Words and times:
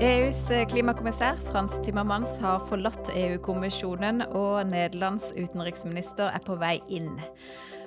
EUs 0.00 0.46
klimakommissær 0.70 1.36
Frans 1.50 1.74
Timmermans 1.84 2.38
har 2.40 2.62
forlatt 2.70 3.10
EU-kommisjonen, 3.12 4.22
og 4.32 4.70
Nederlands 4.70 5.26
utenriksminister 5.36 6.30
er 6.32 6.40
på 6.46 6.56
vei 6.56 6.78
inn. 6.88 7.18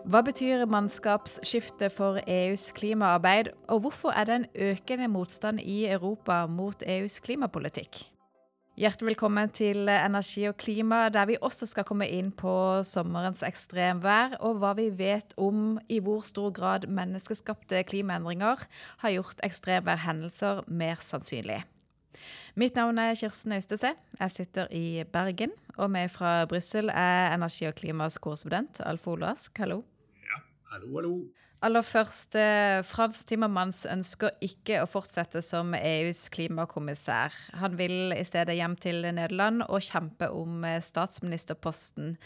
Hva 0.05 0.21
betyr 0.21 0.67
mannskapsskiftet 0.69 1.95
for 1.95 2.21
EUs 2.29 2.67
klimaarbeid, 2.77 3.49
og 3.65 3.81
hvorfor 3.87 4.13
er 4.13 4.29
det 4.29 4.35
en 4.35 4.47
økende 4.69 5.09
motstand 5.09 5.63
i 5.65 5.87
Europa 5.89 6.43
mot 6.45 6.85
EUs 6.85 7.17
klimapolitikk? 7.25 8.03
Hjertelig 8.77 9.15
velkommen 9.15 9.49
til 9.49 9.89
Energi 9.89 10.45
og 10.49 10.59
klima, 10.61 11.07
der 11.09 11.25
vi 11.33 11.41
også 11.41 11.65
skal 11.69 11.89
komme 11.89 12.11
inn 12.13 12.29
på 12.29 12.53
sommerens 12.85 13.41
ekstremvær, 13.41 14.37
og 14.45 14.61
hva 14.61 14.77
vi 14.77 14.91
vet 14.93 15.33
om 15.41 15.79
i 15.89 15.97
hvor 15.97 16.21
stor 16.21 16.53
grad 16.53 16.85
menneskeskapte 16.85 17.81
klimaendringer 17.89 18.69
har 19.01 19.17
gjort 19.17 19.45
ekstremværhendelser 19.49 20.67
mer 20.69 21.01
sannsynlig. 21.01 21.63
Mitt 22.53 22.75
navn 22.77 22.99
er 23.01 23.15
Kirsten 23.17 23.51
Øystese. 23.51 23.95
Jeg 24.19 24.31
sitter 24.31 24.67
i 24.71 25.03
Bergen. 25.13 25.49
Og 25.77 25.91
med 25.91 26.09
fra 26.09 26.45
Brussel 26.45 26.89
er 26.89 27.33
energi- 27.33 27.65
og 27.65 27.75
klimas 27.75 28.17
korrespondent 28.17 28.81
Alf 28.85 29.07
Olask. 29.07 29.57
Hallo. 29.57 29.83
Ja, 30.21 30.37
hallo, 30.71 30.95
hallo. 30.95 31.23
Aller 31.61 31.81
først, 31.81 32.35
eh, 32.35 32.83
Frans 32.83 33.25
Timmermans 33.25 33.85
ønsker 33.85 34.29
ikke 34.41 34.83
å 34.83 34.85
fortsette 34.85 35.41
som 35.41 35.73
EUs 35.73 36.29
klimakommissær. 36.29 37.33
Han 37.53 37.77
vil 37.77 38.13
i 38.13 38.23
stedet 38.23 38.55
hjem 38.55 38.75
til 38.75 39.01
Nederland 39.01 39.63
og 39.63 39.81
kjempe 39.81 40.29
om 40.29 40.63
eh, 40.63 40.81
statsministerposten. 40.81 42.17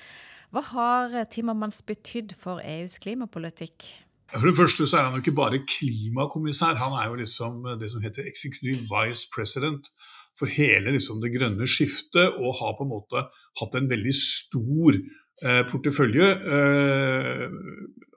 Hva 0.52 0.62
har 0.62 1.23
Timmermans 1.32 1.82
betydd 1.82 2.35
for 2.35 2.59
EUs 2.59 2.98
klimapolitikk? 2.98 4.04
For 4.34 4.44
det 4.44 4.57
første 4.57 4.88
så 4.88 4.98
er 4.98 5.04
han 5.04 5.13
jo 5.13 5.23
ikke 5.23 5.40
bare 5.40 5.63
klimakommissær, 5.63 6.76
han 6.76 6.91
er 6.99 7.07
jo 7.07 7.16
liksom 7.16 7.79
det 7.79 7.91
som 7.91 8.01
heter 8.01 8.27
executive 8.27 8.84
vice 8.91 9.29
president 9.32 9.88
for 10.38 10.52
hele 10.54 10.93
liksom 10.96 11.21
det 11.24 11.34
grønne 11.34 11.68
skiftet, 11.70 12.38
og 12.38 12.57
har 12.60 12.76
på 12.77 12.85
en 12.85 12.93
måte 12.93 13.24
hatt 13.62 13.77
en 13.77 13.90
veldig 13.90 14.13
stor 14.16 14.98
eh, 14.98 15.63
portefølje. 15.70 16.27
Eh, 16.57 17.48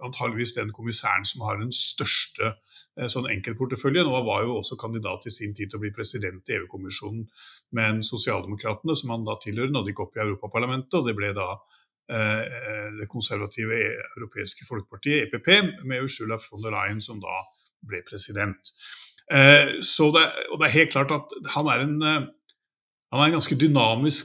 antageligvis 0.00 0.56
den 0.56 0.74
kommissæren 0.76 1.24
som 1.28 1.46
har 1.48 1.60
den 1.60 1.72
største 1.74 2.52
eh, 2.52 3.08
sånn 3.08 3.30
enkeltporteføljen, 3.32 4.08
og 4.08 4.28
var 4.28 4.44
jo 4.44 4.58
også 4.60 4.78
kandidat 4.80 5.26
i 5.28 5.34
sin 5.34 5.56
tid 5.56 5.72
til 5.72 5.80
å 5.80 5.84
bli 5.86 5.94
president 5.96 6.52
i 6.52 6.58
EU-kommisjonen. 6.60 7.26
Men 7.76 8.04
sosialdemokratene, 8.06 8.96
som 8.96 9.16
han 9.16 9.28
da 9.28 9.40
tilhører, 9.40 9.72
nådde 9.72 9.94
ikke 9.94 10.08
opp 10.08 10.20
i 10.20 10.24
Europaparlamentet, 10.26 11.00
og 11.00 11.08
det 11.08 11.16
ble 11.18 11.34
da 11.36 11.54
Eh, 12.10 12.98
det 12.98 13.06
konservative 13.08 13.76
europeiske 14.16 14.64
folkepartiet, 14.68 15.28
EPP, 15.28 15.48
med 15.86 16.02
Ursula 16.02 16.38
von 16.42 16.62
der 16.62 16.74
Leyen 16.74 16.98
som 17.00 17.20
da 17.22 17.36
ble 17.86 18.00
president. 18.08 18.72
Eh, 19.30 19.66
så 19.86 20.04
det, 20.14 20.24
og 20.50 20.56
det 20.60 20.66
er 20.66 20.78
helt 20.78 20.94
klart 20.94 21.12
at 21.14 21.26
han 21.54 21.66
er 21.70 21.78
en 21.86 21.96
eh, 22.02 22.24
han 23.10 23.20
er 23.20 23.26
en 23.26 23.38
ganske 23.40 23.58
dynamisk 23.58 24.24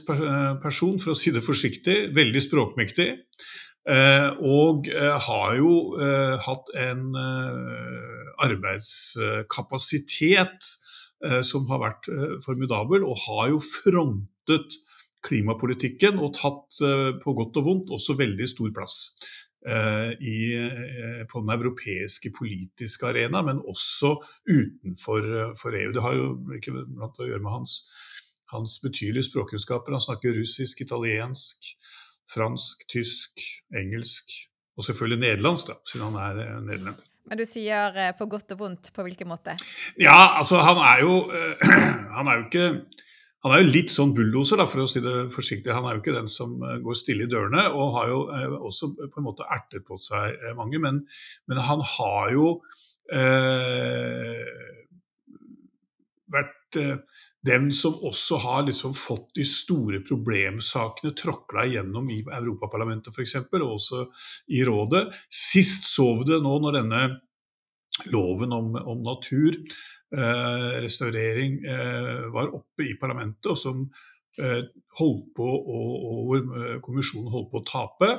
person, 0.62 1.00
for 1.02 1.10
å 1.10 1.18
si 1.18 1.34
det 1.34 1.42
forsiktig. 1.42 2.14
Veldig 2.14 2.42
språkmektig. 2.44 3.08
Og 4.46 4.86
har 5.26 5.50
jo 5.58 5.98
hatt 6.44 6.70
en 6.78 7.02
arbeidskapasitet 8.46 10.60
som 11.50 11.66
har 11.66 11.82
vært 11.82 12.06
formidabel, 12.46 13.02
og 13.10 13.18
har 13.26 13.50
jo 13.56 13.58
frontet 13.66 14.78
klimapolitikken 15.26 16.20
og 16.22 16.34
tatt 16.36 16.80
eh, 16.84 17.10
på 17.22 17.34
godt 17.36 17.58
og 17.60 17.68
vondt 17.68 17.92
også 17.96 18.16
veldig 18.18 18.48
stor 18.50 18.72
plass. 18.76 18.96
Eh, 19.64 20.12
I, 20.20 20.54
eh, 20.54 21.26
på 21.26 21.40
den 21.40 21.50
europeiske 21.50 22.30
politiske 22.38 23.06
arena, 23.06 23.42
men 23.42 23.58
også 23.58 24.12
utenfor 24.46 25.74
EU. 25.80 25.92
Det 25.92 26.02
har 26.02 26.14
jo 26.14 26.28
ikke 26.54 26.74
blant 26.84 27.18
å 27.18 27.26
gjøre 27.26 27.42
med 27.42 27.50
hans, 27.50 27.80
hans 28.52 28.76
betydelige 28.84 29.26
språkkunnskaper. 29.26 29.96
Han 29.96 30.04
snakker 30.04 30.36
russisk, 30.38 30.84
italiensk, 30.86 31.72
fransk, 32.30 32.86
tysk, 32.92 33.42
engelsk 33.74 34.36
og 34.76 34.86
selvfølgelig 34.86 35.22
nederlandsk, 35.24 35.72
da, 35.72 35.80
siden 35.88 36.12
han 36.12 36.20
er 36.22 36.60
nederlender. 36.60 37.10
Men 37.26 37.40
du 37.40 37.46
sier 37.48 37.96
på 38.14 38.28
godt 38.30 38.52
og 38.54 38.60
vondt, 38.60 38.92
på 38.94 39.02
hvilken 39.02 39.26
måte? 39.32 39.56
Ja, 39.98 40.36
altså 40.38 40.60
han 40.62 40.78
er 40.78 41.02
jo 41.02 41.24
Han 42.16 42.28
er 42.30 42.38
jo 42.38 42.44
ikke 42.46 42.66
han 43.46 43.54
er 43.54 43.62
jo 43.62 43.74
litt 43.76 43.92
sånn 43.94 44.10
bulldoser, 44.16 44.58
for 44.66 44.82
å 44.82 44.88
si 44.90 45.00
det 45.04 45.28
forsiktig. 45.30 45.70
Han 45.70 45.84
er 45.86 45.94
jo 45.94 46.02
ikke 46.02 46.16
den 46.16 46.30
som 46.30 46.56
eh, 46.66 46.80
går 46.82 46.96
stille 46.98 47.28
i 47.28 47.30
dørene, 47.30 47.68
og 47.70 47.92
har 47.94 48.08
jo 48.10 48.20
eh, 48.34 48.56
også 48.58 48.88
på 48.98 49.20
en 49.20 49.26
måte 49.28 49.46
ertet 49.54 49.84
på 49.86 49.98
seg 50.02 50.34
eh, 50.34 50.56
mange. 50.58 50.80
Men, 50.82 51.04
men 51.46 51.60
han 51.62 51.84
har 51.94 52.32
jo 52.34 52.48
eh, 53.14 54.42
vært 56.34 56.80
eh, 56.82 56.96
den 57.46 57.68
som 57.70 58.00
også 58.02 58.40
har 58.42 58.64
liksom 58.66 58.96
fått 58.98 59.28
de 59.38 59.46
store 59.46 60.00
problemsakene 60.02 61.14
tråkla 61.14 61.68
igjennom 61.68 62.10
i 62.10 62.24
Europaparlamentet 62.26 63.14
f.eks., 63.14 63.38
og 63.46 63.68
også 63.68 64.08
i 64.58 64.64
rådet. 64.66 65.06
Sist 65.30 65.86
så 65.92 66.08
vi 66.18 66.32
det 66.32 66.42
nå 66.42 66.58
når 66.64 66.80
denne 66.80 67.04
loven 68.10 68.50
om, 68.52 68.74
om 68.74 69.06
natur 69.06 69.54
restaurering 70.82 71.64
eh, 71.64 72.26
var 72.32 72.52
oppe 72.54 72.86
i 72.86 72.96
parlamentet, 73.00 73.46
og 73.50 73.58
som 73.58 73.82
eh, 74.38 74.62
holdt 75.00 75.32
på 75.36 75.46
å, 75.46 75.80
og 76.10 76.20
hvor 76.28 76.44
kommisjonen 76.84 77.32
holdt 77.32 77.50
på 77.52 77.62
å 77.62 77.66
tape. 77.66 78.12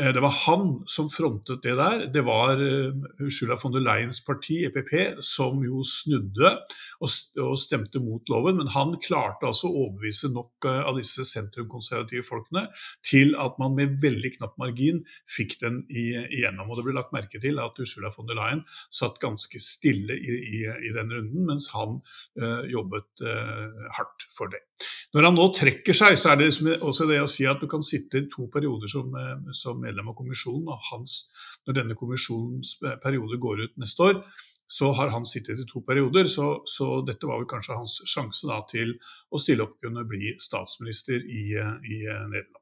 Eh, 0.00 0.12
det 0.12 0.20
var 0.20 0.30
han 0.30 0.82
som 0.90 1.08
frontet 1.10 1.62
det 1.62 1.76
der. 1.78 2.06
Det 2.10 2.24
var 2.26 2.58
eh, 2.58 2.94
Ursula 3.22 3.54
von 3.62 3.74
der 3.74 3.84
Leyens 3.84 4.18
parti, 4.26 4.64
EPP, 4.66 5.22
som 5.22 5.60
jo 5.62 5.84
snudde 5.86 6.50
og 6.98 7.58
stemte 7.60 8.02
mot 8.02 8.26
loven. 8.32 8.58
Men 8.58 8.72
han 8.74 8.96
klarte 9.04 9.46
altså 9.46 9.70
å 9.70 9.84
overbevise 9.84 10.32
nok 10.34 10.66
eh, 10.66 10.80
av 10.82 10.98
disse 10.98 11.26
sentrumkonservative 11.30 12.26
folkene 12.26 12.66
til 13.06 13.36
at 13.38 13.60
man 13.62 13.76
med 13.78 14.00
veldig 14.02 14.34
knapp 14.38 14.58
margin 14.58 15.04
fikk 15.30 15.60
den 15.62 15.84
igjennom. 15.86 16.70
Og 16.70 16.80
det 16.80 16.88
ble 16.88 16.98
lagt 16.98 17.14
merke 17.14 17.42
til 17.42 17.62
at 17.62 17.78
Ursula 17.78 18.10
von 18.16 18.26
der 18.30 18.40
Leyen 18.40 18.64
satt 18.90 19.22
ganske 19.22 19.62
stille 19.62 20.18
i, 20.18 20.40
i, 20.58 20.64
i 20.66 20.94
den 20.96 21.14
runden, 21.14 21.46
mens 21.46 21.70
han 21.74 22.00
uh, 22.40 22.62
jobbet 22.70 23.22
uh, 23.22 23.86
hardt 23.94 24.26
for 24.34 24.50
det. 24.50 24.64
Når 25.14 25.28
han 25.28 25.36
nå 25.38 25.44
trekker 25.54 25.96
seg, 25.96 26.16
så 26.18 26.32
er 26.32 26.40
det 26.40 26.48
liksom 26.48 26.70
også 26.88 27.06
det 27.10 27.20
å 27.22 27.28
si 27.30 27.46
at 27.46 27.60
du 27.62 27.68
kan 27.70 27.84
sitte 27.86 28.20
i 28.20 28.26
to 28.32 28.48
perioder 28.52 28.90
som, 28.90 29.14
som 29.54 29.78
medlem 29.80 30.10
av 30.10 30.16
kommisjonen. 30.18 30.66
og 30.72 30.88
hans, 30.90 31.30
Når 31.66 31.78
denne 31.78 31.98
kommisjonens 31.98 32.74
periode 33.02 33.38
går 33.40 33.64
ut 33.66 33.78
neste 33.80 34.08
år, 34.08 34.20
så 34.66 34.90
har 34.98 35.12
han 35.12 35.26
sittet 35.28 35.60
i 35.60 35.68
to 35.70 35.84
perioder. 35.86 36.26
Så, 36.30 36.64
så 36.66 36.98
dette 37.06 37.28
var 37.30 37.38
vel 37.40 37.48
kanskje 37.50 37.78
hans 37.78 38.00
sjanse 38.10 38.48
da, 38.50 38.58
til 38.70 38.96
å 39.30 39.40
stille 39.42 39.66
opp 39.66 39.76
og 39.78 39.86
kunne 39.86 40.04
bli 40.08 40.34
statsminister 40.42 41.22
i, 41.22 41.46
i 41.54 42.02
Nederland. 42.02 42.60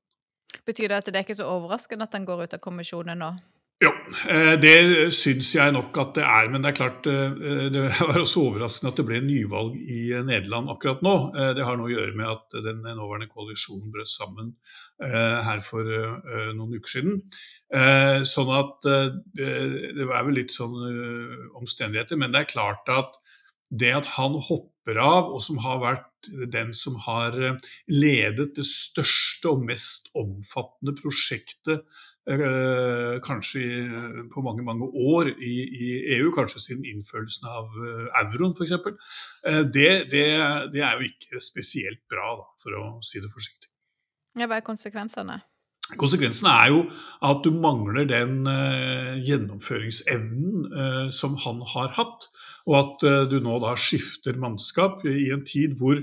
Betyr 0.67 0.93
det 0.93 1.01
at 1.01 1.09
det 1.09 1.19
er 1.19 1.25
ikke 1.25 1.41
så 1.41 1.49
overraskende 1.49 2.07
at 2.07 2.15
han 2.15 2.29
går 2.29 2.45
ut 2.45 2.57
av 2.59 2.63
kommisjonen 2.63 3.23
nå? 3.23 3.33
Jo, 3.83 3.91
eh, 4.31 4.53
det 4.63 5.11
syns 5.17 5.49
jeg 5.57 5.73
nok 5.75 5.97
at 5.99 6.13
det 6.15 6.23
er. 6.23 6.51
Men 6.53 6.63
det 6.63 6.71
er 6.71 6.77
klart 6.77 7.07
eh, 7.11 7.33
det 7.73 7.83
var 8.09 8.21
også 8.21 8.45
overraskende 8.47 8.93
at 8.93 9.01
det 9.01 9.07
ble 9.09 9.19
nyvalg 9.25 9.75
i 9.81 10.05
Nederland 10.23 10.71
akkurat 10.71 11.03
nå. 11.03 11.15
Eh, 11.35 11.51
det 11.59 11.67
har 11.67 11.79
noe 11.81 11.91
å 11.91 11.95
gjøre 11.95 12.15
med 12.19 12.31
at 12.31 12.61
den 12.69 12.85
nåværende 12.87 13.31
koalisjonen 13.33 13.91
brøt 13.95 14.13
sammen 14.13 14.57
her 15.03 15.59
for 15.67 15.83
noen 16.55 16.77
uker 16.77 16.91
siden. 16.93 17.15
Sånn 18.29 18.51
at 18.55 18.85
det 18.85 20.05
er 20.05 20.05
vel 20.13 20.37
litt 20.37 20.55
sånn 20.55 20.77
omstendigheter. 21.59 22.21
Men 22.21 22.31
det 22.31 22.45
er 22.45 22.53
klart 22.53 22.87
at 22.93 23.19
det 23.67 23.91
at 23.97 24.13
han 24.15 24.37
hopper 24.37 25.01
av, 25.03 25.33
og 25.35 25.43
som 25.43 25.59
har 25.65 25.81
vært 25.83 26.31
den 26.55 26.71
som 26.77 27.01
har 27.03 27.35
ledet 27.91 28.53
det 28.61 28.69
største 28.69 29.51
og 29.51 29.67
mest 29.67 30.07
omfattende 30.15 30.95
prosjektet 31.01 31.83
Eh, 31.83 32.12
kanskje 33.27 33.63
på 34.31 34.43
mange 34.47 34.63
mange 34.63 34.87
år 34.87 35.33
i, 35.33 35.55
i, 35.75 35.89
EU, 36.19 36.31
kanskje 36.35 36.61
siden 36.63 36.85
innførelsen 36.87 37.49
av 37.51 37.67
uh, 37.75 38.07
euroen 38.21 38.55
f.eks. 38.55 38.73
Det, 39.75 39.91
det, 40.13 40.27
det, 40.75 40.83
er 40.87 40.93
jo 41.01 41.09
ikke 41.09 41.43
spesielt 41.43 42.05
bra, 42.11 42.37
da, 42.39 42.47
for 42.63 42.79
å 42.79 42.85
si 43.03 43.19
det 43.19 43.33
forsiktig. 43.33 43.69
Ja, 44.39 44.47
hva 44.47 44.61
er 44.61 44.67
konsekvensene? 44.67 45.41
Konsekvensen 45.99 46.47
er 46.49 46.71
jo 46.71 46.85
at 47.27 47.43
du 47.45 47.51
mangler 47.53 48.07
den 48.09 48.47
gjennomføringsevnen 49.27 51.11
som 51.13 51.35
han 51.43 51.59
har 51.75 51.91
hatt, 51.99 52.31
og 52.71 52.79
at 52.79 53.05
du 53.29 53.41
nå 53.43 53.59
da 53.61 53.75
skifter 53.77 54.39
mannskap 54.41 55.03
i 55.11 55.27
en 55.35 55.43
tid 55.45 55.75
hvor 55.81 55.99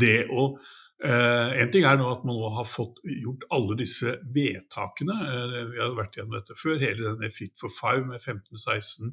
det 0.00 0.26
å 0.32 0.56
en 1.04 1.72
ting 1.72 1.84
er 1.84 1.98
nå 2.00 2.06
at 2.08 2.22
man 2.24 2.38
nå 2.38 2.50
har 2.56 2.68
fått 2.68 3.02
gjort 3.04 3.42
alle 3.52 3.76
disse 3.76 4.14
vedtakene. 4.34 5.16
Uh, 5.20 5.56
vi 5.72 5.80
har 5.82 5.96
vært 5.96 6.16
gjennom 6.18 6.38
dette 6.38 6.56
før. 6.56 6.78
Hele 6.80 7.10
denne 7.10 7.32
Fit 7.34 7.52
for 7.60 7.72
five 7.72 8.06
med 8.08 8.22
15-16 8.22 9.12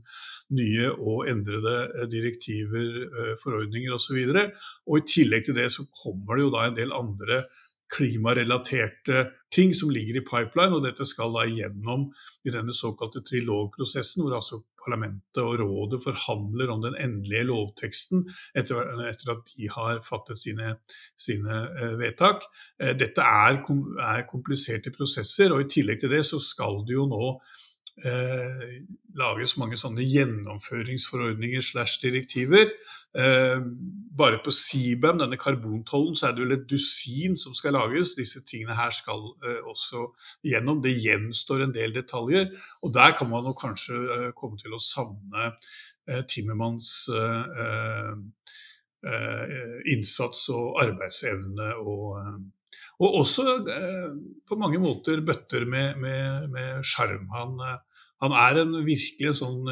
nye 0.60 0.92
og 0.94 1.28
endrede 1.32 1.76
uh, 1.96 2.06
direktiver, 2.12 3.36
forordninger 3.44 3.98
osv. 3.98 4.22
Og, 4.24 4.38
så 4.38 4.46
og 4.88 5.02
i 5.02 5.08
tillegg 5.16 5.50
til 5.50 5.60
det 5.60 5.68
så 5.76 5.88
kommer 6.04 6.40
det 6.40 6.48
jo 6.48 6.56
da 6.56 6.64
en 6.68 6.80
del 6.80 6.96
andre 6.96 7.44
klimarelaterte 7.92 9.26
ting 9.52 9.74
som 9.76 9.92
ligger 9.92 10.20
i 10.20 10.24
pipeline, 10.24 10.76
og 10.78 10.86
dette 10.86 11.06
skal 11.08 11.34
da 11.36 11.44
igjennom 11.48 12.08
i 12.48 12.54
denne 12.54 12.74
såkalte 12.76 13.24
trilogprosessen, 13.28 14.24
hvor 14.24 14.38
altså 14.40 14.62
Europaparlamentet 14.82 15.42
og 15.42 15.60
rådet 15.60 16.02
forhandler 16.04 16.72
om 16.72 16.82
den 16.82 16.96
endelige 17.00 17.46
lovteksten 17.50 18.26
etter, 18.56 18.82
etter 19.10 19.34
at 19.36 19.52
de 19.56 19.70
har 19.70 20.02
fattet 20.02 20.40
sine, 20.40 20.78
sine 21.18 21.68
uh, 21.72 22.00
vedtak. 22.00 22.44
Uh, 22.82 22.94
dette 22.98 23.22
er, 23.22 23.62
er, 23.62 24.28
kompliserte 24.30 24.92
prosesser, 24.92 25.52
og 25.54 25.62
i 25.62 25.70
tillegg 25.70 26.02
til 26.02 26.12
det 26.12 26.26
så 26.26 26.40
skal 26.40 26.84
det 26.88 26.96
jo 26.98 27.08
nå 27.10 27.36
uh, 28.06 28.66
lages 29.20 29.58
mange 29.60 29.80
sånne 29.80 30.06
gjennomføringsforordninger 30.08 31.64
slash 31.66 32.02
direktiver. 32.04 32.72
Eh, 33.12 33.60
bare 34.18 34.40
på 34.44 34.52
CBAM, 34.56 35.18
denne 35.20 35.38
karbontollen, 35.38 36.16
så 36.16 36.30
er 36.30 36.36
det 36.36 36.46
vel 36.46 36.56
et 36.56 36.70
dusin 36.70 37.36
som 37.38 37.56
skal 37.58 37.76
lages. 37.76 38.14
Disse 38.16 38.40
tingene 38.48 38.78
her 38.78 38.94
skal 38.96 39.26
eh, 39.44 39.60
også 39.68 40.06
gjennom. 40.48 40.80
Det 40.84 40.96
gjenstår 40.96 41.66
en 41.66 41.76
del 41.76 41.96
detaljer. 41.96 42.54
Og 42.82 42.94
der 42.96 43.18
kan 43.18 43.30
man 43.30 43.44
nok 43.44 43.60
kanskje 43.60 44.00
eh, 44.00 44.30
komme 44.38 44.60
til 44.62 44.78
å 44.78 44.84
savne 44.84 45.52
eh, 46.08 46.24
Timmermans 46.32 47.10
eh, 47.12 48.16
eh, 49.12 49.78
innsats 49.92 50.48
og 50.56 50.80
arbeidsevne 50.86 51.74
og 51.84 52.16
og 53.02 53.20
også 53.24 53.46
på 54.48 54.58
mange 54.62 54.80
måter 54.82 55.24
bøtter 55.26 55.66
med 55.66 56.86
sjarm. 56.86 57.28
Han, 57.34 57.56
han, 58.22 58.36
er 58.46 58.62
en 58.62 58.76
virkelig 58.86 59.40
sånn 59.42 59.70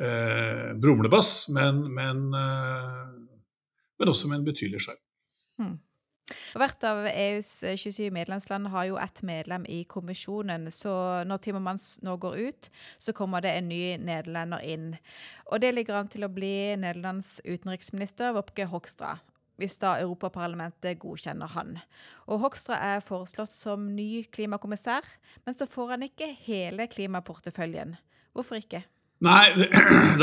eh, 0.00 0.72
brumlebass, 0.80 1.48
men, 1.48 1.84
men, 1.94 2.26
eh, 2.34 3.06
men, 3.98 4.12
også 4.12 4.28
med 4.28 4.40
en 4.40 4.50
betydelig 4.50 4.84
sjarm. 4.86 5.00
Hmm. 5.60 5.78
Hvert 6.54 6.84
av 6.86 7.04
EUs 7.10 7.48
27 7.64 8.12
medlemsland 8.14 8.70
har 8.70 8.86
jo 8.86 8.98
ett 9.02 9.22
medlem 9.26 9.64
i 9.66 9.80
kommisjonen, 9.90 10.68
så 10.70 10.92
når 11.26 11.42
Timmermans 11.42 11.88
nå 12.06 12.14
går 12.22 12.36
ut, 12.38 12.70
så 12.98 13.14
kommer 13.16 13.42
det 13.42 13.56
en 13.56 13.70
ny 13.70 13.82
nederlender 13.98 14.62
inn. 14.62 14.92
Og 15.50 15.62
det 15.62 15.72
ligger 15.74 15.98
an 15.98 16.10
til 16.12 16.26
å 16.26 16.30
bli 16.32 16.76
Nederlands 16.78 17.40
utenriksminister 17.42 18.36
Wopke 18.36 18.68
Hokstra, 18.70 19.16
hvis 19.60 19.76
da 19.82 19.96
Europaparlamentet 20.00 20.98
godkjenner 21.02 21.52
han. 21.54 21.76
Og 22.26 22.40
Hokstra 22.46 22.78
er 22.94 23.04
foreslått 23.04 23.52
som 23.56 23.90
ny 23.96 24.24
klimakommissær, 24.32 25.04
men 25.44 25.56
så 25.56 25.68
får 25.68 25.96
han 25.96 26.06
ikke 26.08 26.32
hele 26.46 26.88
klimaporteføljen. 26.90 27.98
Hvorfor 28.32 28.60
ikke? 28.62 28.84
Nei, 29.20 29.52
det, 29.58 29.68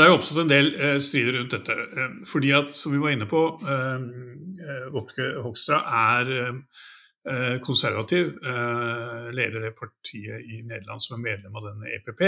er 0.02 0.08
jo 0.08 0.16
oppstått 0.16 0.42
en 0.42 0.50
del 0.50 0.72
eh, 0.74 0.96
strider 1.04 1.38
rundt 1.38 1.54
dette. 1.54 1.74
Eh, 1.74 2.14
fordi 2.26 2.50
at, 2.58 2.72
som 2.78 2.94
vi 2.94 3.02
var 3.02 3.14
inne 3.14 3.28
på, 3.30 3.42
eh, 3.62 5.36
Hokstra 5.44 5.78
er 6.16 6.32
eh, 6.38 7.56
konservativ. 7.62 8.34
Eh, 8.42 9.28
leder 9.36 9.68
det 9.68 9.76
partiet 9.78 10.42
i 10.42 10.64
Nederland 10.64 11.04
som 11.04 11.18
er 11.18 11.26
medlem 11.28 11.60
av 11.60 11.70
denne 11.70 11.94
EPP. 11.94 12.24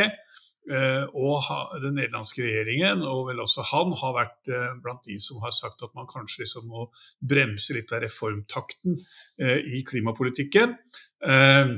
Eh, 0.69 1.07
og 1.17 1.47
den 1.83 1.97
nederlandske 1.97 2.45
regjeringen, 2.45 3.01
og 3.07 3.31
vel 3.31 3.41
også 3.43 3.65
han, 3.71 3.95
har 3.97 4.17
vært 4.17 4.51
blant 4.85 5.07
de 5.09 5.17
som 5.23 5.41
har 5.45 5.55
sagt 5.57 5.83
at 5.87 5.95
man 5.97 6.09
kanskje 6.11 6.45
liksom 6.45 6.69
må 6.71 6.89
bremse 7.21 7.75
litt 7.75 7.93
av 7.97 8.05
reformtakten 8.05 8.99
i 9.41 9.81
klimapolitikken. 9.89 10.77
Eh, 11.25 11.73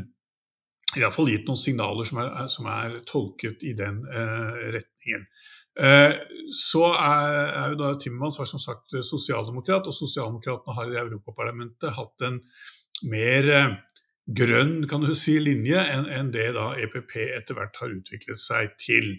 iallfall 0.98 1.30
gitt 1.30 1.46
noen 1.48 1.60
signaler 1.60 2.08
som 2.08 2.20
er, 2.20 2.34
som 2.52 2.68
er 2.68 2.98
tolket 3.08 3.62
i 3.64 3.72
den 3.78 4.02
retningen. 4.04 5.24
Så 6.52 6.82
er, 6.92 7.30
er, 7.48 7.70
jo 7.72 7.78
da 7.80 7.94
Timmermans 7.96 8.36
var 8.36 8.50
som 8.50 8.60
sagt 8.60 8.92
sosialdemokrat, 9.08 9.86
og 9.88 9.96
sosialdemokratene 9.96 10.74
har 10.76 10.90
i 10.92 10.98
Europaparlamentet 11.00 11.96
hatt 11.96 12.26
en 12.28 12.42
mer 13.08 13.48
grønn 14.26 14.86
kan 14.90 15.02
du 15.02 15.14
si, 15.18 15.38
linje 15.42 15.80
enn 15.80 16.06
en 16.12 16.30
det 16.34 16.52
da 16.56 16.72
EPP 16.78 17.16
etter 17.24 17.58
hvert 17.58 17.80
har 17.82 17.96
utviklet 17.96 18.40
seg 18.40 18.76
til. 18.80 19.16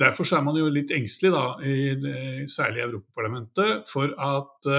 Derfor 0.00 0.26
er 0.34 0.42
man 0.42 0.56
jo 0.58 0.66
litt 0.72 0.90
engstelig, 0.90 1.30
da, 1.30 1.44
i, 1.62 2.46
særlig 2.50 2.80
i 2.80 2.86
Europaparlamentet, 2.88 3.84
for 3.88 4.12
at 4.18 4.70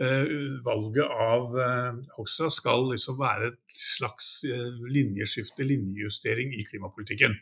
Eh, 0.00 0.24
valget 0.64 1.04
av 1.04 1.52
eh, 1.60 1.96
Hoksrud 2.16 2.52
skal 2.54 2.86
liksom 2.94 3.18
være 3.20 3.50
et 3.50 3.58
slags 3.76 4.38
eh, 4.48 4.70
linjeskifte, 4.88 5.66
linjejustering 5.68 6.54
i 6.56 6.64
klimapolitikken. 6.64 7.36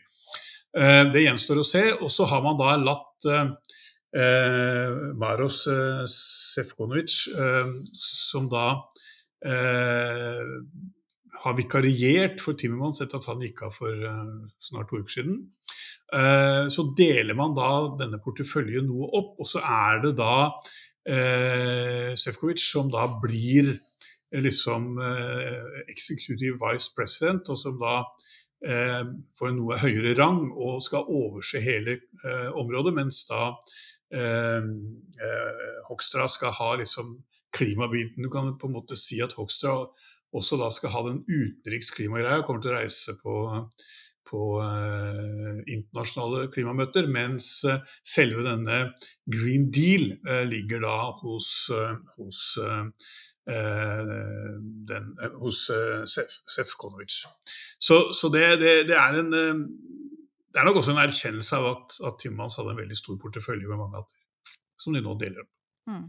Det 0.71 1.19
gjenstår 1.19 1.59
å 1.59 1.67
se. 1.67 1.81
Og 1.99 2.07
så 2.11 2.23
har 2.31 2.43
man 2.43 2.55
da 2.59 2.77
latt 2.79 3.25
eh, 3.27 4.93
Maros 5.19 5.65
eh, 5.67 6.03
Sefconovic, 6.07 7.15
eh, 7.35 7.73
som 7.99 8.47
da 8.51 8.67
eh, 9.43 10.53
har 11.41 11.57
vikariert 11.57 12.41
for 12.43 12.57
Timmermans 12.57 13.01
etter 13.01 13.17
at 13.17 13.27
han 13.31 13.41
gikk 13.41 13.63
av 13.65 13.73
for 13.73 14.05
snart 14.61 14.91
to 14.91 15.01
uker 15.01 15.15
siden. 15.15 15.39
så 16.75 16.83
deler 16.97 17.33
man 17.39 17.55
da 17.57 17.69
denne 17.97 18.19
porteføljen 18.21 18.85
noe 18.85 19.07
opp, 19.17 19.39
og 19.39 19.47
så 19.49 19.63
er 19.63 20.03
det 20.03 20.11
da 20.19 20.35
eh, 21.05 22.15
Sefcovic, 22.15 22.61
som 22.71 22.91
da 22.91 23.07
blir 23.21 23.71
eh, 24.31 24.41
liksom 24.41 24.97
eh, 25.01 25.81
executive 25.89 26.59
vice 26.61 26.91
president, 26.95 27.49
og 27.49 27.59
som 27.59 27.79
da 27.81 28.01
eh, 28.65 29.03
får 29.37 29.49
en 29.49 29.59
noe 29.61 29.79
høyere 29.81 30.15
rang 30.19 30.43
og 30.51 30.81
skal 30.85 31.09
overse 31.09 31.61
hele 31.63 31.99
eh, 32.25 32.49
området, 32.53 32.95
mens 32.97 33.25
da 33.29 33.51
eh, 34.13 34.71
Hokstra 35.89 36.27
skal 36.31 36.55
ha 36.57 36.75
liksom 36.79 37.17
klimabiten. 37.51 38.23
Du 38.23 38.31
kan 38.31 38.53
på 38.57 38.69
en 38.69 38.77
måte 38.77 38.95
si 38.95 39.19
at 39.23 39.35
Hokstra 39.35 39.75
også 40.35 40.59
da 40.61 40.69
skal 40.71 40.93
ha 40.93 41.01
den 41.09 41.23
utenriksklimagreia, 41.27 42.45
kommer 42.47 42.63
til 42.63 42.73
å 42.73 42.79
reise 42.79 43.17
på 43.19 43.35
på 44.31 44.43
eh, 44.63 45.57
internasjonale 45.73 46.47
klimamøter, 46.53 47.09
mens 47.11 47.49
eh, 47.67 47.81
selve 48.07 48.45
denne 48.45 48.77
Green 49.31 49.69
Deal 49.73 50.13
eh, 50.15 50.45
ligger 50.47 50.85
da 50.85 50.95
hos, 51.21 51.49
hos 52.15 52.43
den, 53.51 55.07
hos 55.41 55.59
Sefconovic. 56.13 57.23
Så, 57.81 57.97
så 58.15 58.29
det, 58.31 58.45
det, 58.61 58.75
det, 58.91 58.95
er 58.95 59.17
en 59.19 59.31
det 59.33 60.61
er 60.61 60.67
nok 60.67 60.79
også 60.83 60.93
en 60.93 61.01
erkjennelse 61.01 61.57
av 61.57 61.69
at, 61.71 61.97
at 62.07 62.19
Timmans 62.21 62.55
hadde 62.59 62.75
en 62.75 62.81
veldig 62.83 62.99
stor 62.99 63.17
portefølje 63.19 63.67
med 63.67 63.81
mange 63.81 64.03
hatter, 64.03 64.57
som 64.79 64.95
de 64.95 65.01
nå 65.03 65.17
deler 65.19 65.43
opp. 65.43 65.51
Mm. 65.89 66.05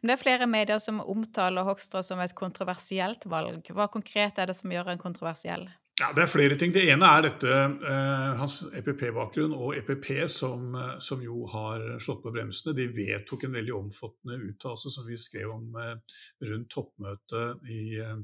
Men 0.00 0.10
det 0.10 0.16
er 0.16 0.24
flere 0.24 0.50
medier 0.50 0.82
som 0.82 1.00
omtaler 1.00 1.66
Hokstra 1.66 2.02
som 2.06 2.20
et 2.22 2.34
kontroversielt 2.36 3.26
valg. 3.30 3.70
Hva 3.74 3.88
konkret 3.92 4.38
er 4.38 4.50
det 4.50 4.58
som 4.58 4.72
gjør 4.72 4.92
en 4.92 5.02
kontroversiell? 5.02 5.68
Ja, 6.00 6.08
Det 6.10 6.24
er 6.24 6.30
flere 6.30 6.56
ting. 6.58 6.72
Det 6.74 6.82
ene 6.90 7.06
er 7.06 7.22
dette 7.22 7.50
eh, 7.54 8.30
hans 8.40 8.64
EPP-bakgrunn 8.74 9.52
og 9.54 9.76
EPP, 9.78 10.08
som, 10.32 10.72
eh, 10.74 10.96
som, 10.98 11.20
jo 11.22 11.44
har 11.52 11.84
slått 12.02 12.24
på 12.24 12.32
bremsene. 12.34 12.74
De 12.74 12.88
vedtok 12.96 13.46
en 13.46 13.54
veldig 13.54 13.76
omfattende 13.76 14.40
uttalelse 14.48 14.90
som 14.90 15.06
vi 15.06 15.18
skrev 15.20 15.52
om 15.54 15.78
eh, 15.78 16.18
rundt 16.50 16.72
toppmøtet 16.74 17.70
i, 17.70 18.00
eh, 18.02 18.16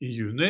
i 0.00 0.10
juni, 0.16 0.48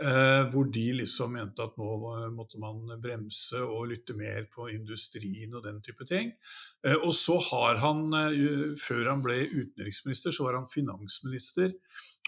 eh, 0.00 0.42
hvor 0.52 0.68
de 0.72 0.84
liksom 1.00 1.34
mente 1.36 1.64
at 1.64 1.76
nå 1.76 1.88
måtte 2.32 2.60
man 2.62 2.94
bremse 3.02 3.60
og 3.60 3.90
lytte 3.92 4.16
mer 4.16 4.46
på 4.52 4.70
industrien 4.72 5.52
og 5.54 5.66
den 5.66 5.82
type 5.84 6.06
ting. 6.08 6.32
Eh, 6.86 6.96
og 6.96 7.12
så 7.16 7.36
har 7.50 7.82
han, 7.82 8.06
før 8.80 9.10
han 9.12 9.24
ble 9.24 9.42
utenriksminister, 9.52 10.32
så 10.32 10.48
var 10.48 10.60
han 10.60 10.70
finansminister. 10.70 11.74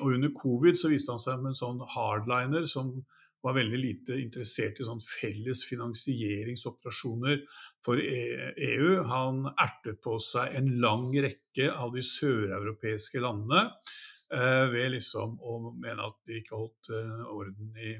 Og 0.02 0.18
under 0.18 0.34
covid 0.36 0.76
så 0.78 0.92
viste 0.92 1.14
han 1.14 1.22
seg 1.22 1.40
med 1.40 1.54
en 1.54 1.62
sånn 1.62 1.80
hardliner 1.94 2.68
som 2.68 2.98
var 3.42 3.54
veldig 3.54 3.78
lite 3.78 4.18
interessert 4.18 4.80
i 4.80 4.86
sånn 4.86 5.02
felles 5.04 5.62
finansieringsoperasjoner 5.68 7.42
for 7.84 8.00
EU. 8.02 8.92
E 8.98 9.06
Han 9.12 9.44
ertet 9.54 10.00
på 10.04 10.18
seg 10.22 10.56
en 10.58 10.72
lang 10.82 11.10
rekke 11.14 11.70
av 11.70 11.94
de 11.94 12.02
søreuropeiske 12.04 13.22
landene 13.22 13.68
eh, 13.68 14.17
ved 14.28 14.92
liksom 14.92 15.38
å 15.40 15.58
mene 15.72 16.04
at 16.04 16.16
de 16.28 16.40
ikke 16.40 16.56
holdt 16.56 16.90
eh, 16.92 17.26
orden 17.32 17.74
i 17.80 17.96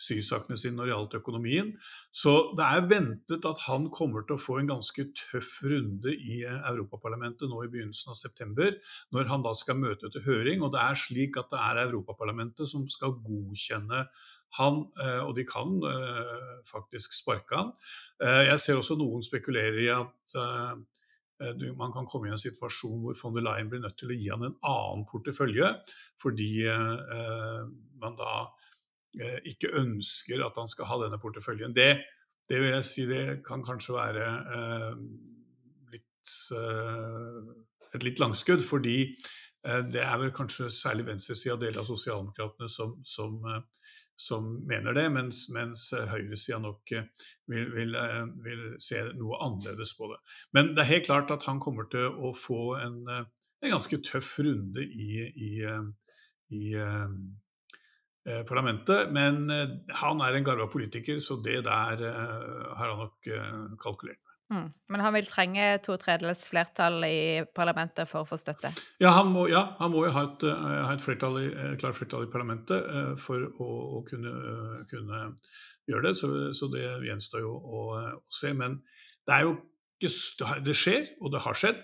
sysakene 0.00 0.56
sine 0.58 0.78
når 0.78 0.88
det 0.88 0.94
gjaldt 0.94 1.16
økonomien. 1.20 1.70
Så 2.12 2.32
det 2.58 2.64
er 2.66 2.88
ventet 2.88 3.46
at 3.48 3.64
han 3.66 3.88
kommer 3.92 4.24
til 4.24 4.38
å 4.38 4.40
få 4.40 4.58
en 4.60 4.70
ganske 4.72 5.06
tøff 5.16 5.58
runde 5.66 6.14
i 6.14 6.40
eh, 6.48 6.66
Europaparlamentet 6.72 7.50
nå 7.50 7.62
i 7.64 7.70
begynnelsen 7.72 8.14
av 8.14 8.20
september, 8.20 8.76
når 9.14 9.30
han 9.32 9.46
da 9.46 9.54
skal 9.56 9.80
møte 9.80 10.10
til 10.12 10.24
høring. 10.26 10.64
Og 10.64 10.72
det 10.74 10.82
er 10.82 11.00
slik 11.04 11.40
at 11.40 11.52
det 11.52 11.62
er 11.62 11.84
Europaparlamentet 11.86 12.70
som 12.70 12.88
skal 12.90 13.18
godkjenne 13.20 14.06
han, 14.58 14.80
eh, 14.98 15.20
og 15.22 15.36
de 15.36 15.44
kan 15.46 15.76
eh, 15.86 16.46
faktisk 16.66 17.14
sparke 17.14 17.54
han. 17.54 17.74
Eh, 18.22 18.48
jeg 18.48 18.62
ser 18.64 18.80
også 18.80 18.96
noen 18.98 19.22
spekulerer 19.22 19.78
i 19.84 19.90
at 19.94 20.40
man 21.76 21.92
kan 21.94 22.06
komme 22.08 22.28
i 22.28 22.32
en 22.34 22.40
situasjon 22.40 23.00
hvor 23.04 23.16
von 23.16 23.36
der 23.36 23.46
Leyen 23.46 23.70
blir 23.72 23.82
nødt 23.84 23.96
til 24.00 24.12
å 24.12 24.16
gi 24.16 24.28
han 24.28 24.44
en 24.44 24.56
annen 24.66 25.06
portefølje, 25.08 25.72
fordi 26.20 26.52
man 28.00 28.18
da 28.18 28.34
ikke 29.48 29.72
ønsker 29.80 30.44
at 30.44 30.58
han 30.60 30.68
skal 30.70 30.88
ha 30.90 30.98
denne 31.02 31.18
porteføljen. 31.22 31.72
Det, 31.76 31.90
det 32.50 32.60
vil 32.60 32.74
jeg 32.74 32.88
si 32.88 33.06
det 33.08 33.24
kan 33.46 33.64
kanskje 33.66 33.96
være 33.96 34.28
litt, 35.94 36.34
et 37.94 38.06
litt 38.06 38.22
langskudd, 38.22 38.62
fordi 38.66 38.98
det 39.60 40.04
er 40.04 40.20
vel 40.20 40.32
kanskje 40.36 40.68
særlig 40.72 41.08
venstresida, 41.08 41.56
deler 41.60 41.82
av 41.82 41.88
sosialdemokratene, 41.88 42.68
som, 42.70 42.98
som 43.04 43.40
som 44.20 44.48
mener 44.68 44.96
det, 44.96 45.06
mens, 45.14 45.46
mens 45.54 45.86
høyresida 45.94 46.60
nok 46.60 46.92
vil, 46.92 47.66
vil, 47.72 47.96
vil, 48.44 48.64
se 48.82 49.02
noe 49.16 49.38
annerledes 49.46 49.94
på 49.96 50.10
det. 50.12 50.18
Men 50.56 50.74
det 50.76 50.84
er 50.84 50.90
helt 50.92 51.08
klart 51.08 51.32
at 51.34 51.46
han 51.48 51.62
kommer 51.62 51.88
til 51.92 52.08
å 52.10 52.34
få 52.36 52.74
en, 52.80 52.98
en 53.10 53.74
ganske 53.74 54.00
tøff 54.06 54.34
runde 54.44 54.84
i, 54.84 55.24
i, 55.24 55.52
i 56.52 56.64
eh, 56.76 58.42
parlamentet. 58.48 59.08
Men 59.16 59.46
han 60.02 60.24
er 60.26 60.36
en 60.36 60.48
garva 60.48 60.68
politiker, 60.72 61.20
så 61.24 61.40
det 61.44 61.62
der 61.68 62.04
har 62.04 62.84
han 62.84 63.06
nok 63.06 63.32
kalkulert 63.80 64.20
med. 64.20 64.29
Mm. 64.50 64.66
Men 64.90 65.02
han 65.04 65.14
vil 65.14 65.28
trenge 65.30 65.66
to 65.84 65.94
tredjedels 66.00 66.42
flertall 66.50 67.04
i 67.06 67.42
parlamentet 67.54 68.08
for 68.10 68.24
å 68.24 68.26
få 68.28 68.38
støtte? 68.40 68.72
Ja, 69.02 69.12
han 69.14 69.30
må, 69.30 69.46
ja, 69.50 69.76
han 69.78 69.92
må 69.94 70.02
jo 70.08 70.14
ha 70.16 70.24
et, 70.26 70.46
uh, 70.46 70.70
ha 70.88 70.94
et 70.96 71.04
flertall 71.04 71.38
i, 71.38 71.46
uh, 71.54 71.74
klart 71.78 71.98
flertall 71.98 72.26
i 72.26 72.32
parlamentet 72.32 72.88
uh, 72.90 73.12
for 73.20 73.46
å, 73.46 73.68
å 74.00 74.02
kunne, 74.08 74.32
kunne, 74.90 75.22
gjøre 75.90 76.08
det. 76.08 76.14
Så, 76.18 76.32
så 76.58 76.70
det 76.72 76.82
gjenstår 77.06 77.44
jo 77.46 77.54
å, 77.54 77.84
å, 77.94 78.18
se. 78.34 78.50
Men 78.56 78.80
det 79.26 79.38
er 79.38 79.48
jo 79.48 79.58
Det 80.00 80.72
skjer, 80.72 81.10
og 81.20 81.28
det 81.34 81.42
har 81.44 81.56
skjedd, 81.60 81.80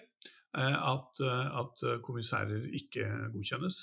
at, 0.57 1.21
at 1.21 1.83
kommissærer 2.05 2.65
ikke 2.79 3.05
godkjennes. 3.35 3.81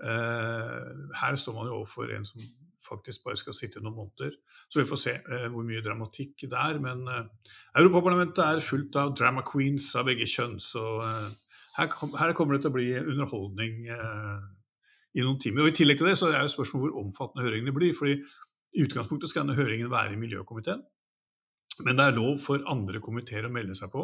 her 0.00 1.36
står 1.38 1.54
man 1.54 1.68
jo 1.70 1.76
overfor 1.78 2.10
en 2.12 2.24
som 2.26 2.42
faktisk 2.88 3.24
bare 3.24 3.38
skal 3.40 3.54
sitte 3.56 3.82
noen 3.82 3.96
måneder. 3.96 4.34
Så 4.68 4.80
vi 4.80 4.88
får 4.88 5.00
se 5.00 5.14
eh, 5.16 5.46
hvor 5.52 5.66
mye 5.66 5.82
dramatikk 5.84 6.46
det 6.46 6.58
er. 6.58 6.80
Men 6.82 7.06
eh, 7.10 7.54
Europaparlamentet 7.80 8.42
er 8.44 8.64
fullt 8.64 8.98
av 9.00 9.14
drama 9.18 9.44
queens 9.46 9.88
av 9.98 10.08
begge 10.08 10.28
kjønn, 10.30 10.58
så 10.62 10.84
eh, 11.04 11.30
her, 11.76 11.92
her, 11.92 12.34
kommer 12.36 12.56
det 12.56 12.64
til 12.64 12.72
å 12.72 12.76
bli 12.76 12.90
underholdning 13.02 13.86
eh, 13.92 14.44
i 15.16 15.24
noen 15.24 15.40
timer. 15.42 15.64
Og 15.64 15.72
I 15.72 15.78
tillegg 15.80 16.00
til 16.00 16.10
det 16.10 16.18
så 16.20 16.32
er 16.32 16.42
det 16.42 16.52
spørsmål 16.54 16.86
hvor 16.86 17.00
omfattende 17.04 17.46
høringene 17.46 17.74
blir. 17.76 17.96
fordi 17.96 18.20
i 18.76 18.84
utgangspunktet 18.84 19.30
skal 19.30 19.46
denne 19.46 19.56
høringen 19.56 19.88
være 19.88 20.12
i 20.12 20.20
miljøkomiteen, 20.20 20.82
men 21.86 21.96
det 21.96 22.04
er 22.04 22.16
lov 22.16 22.34
for 22.42 22.64
andre 22.68 23.00
komiteer 23.00 23.46
å 23.48 23.52
melde 23.52 23.76
seg 23.78 23.88
på. 23.92 24.02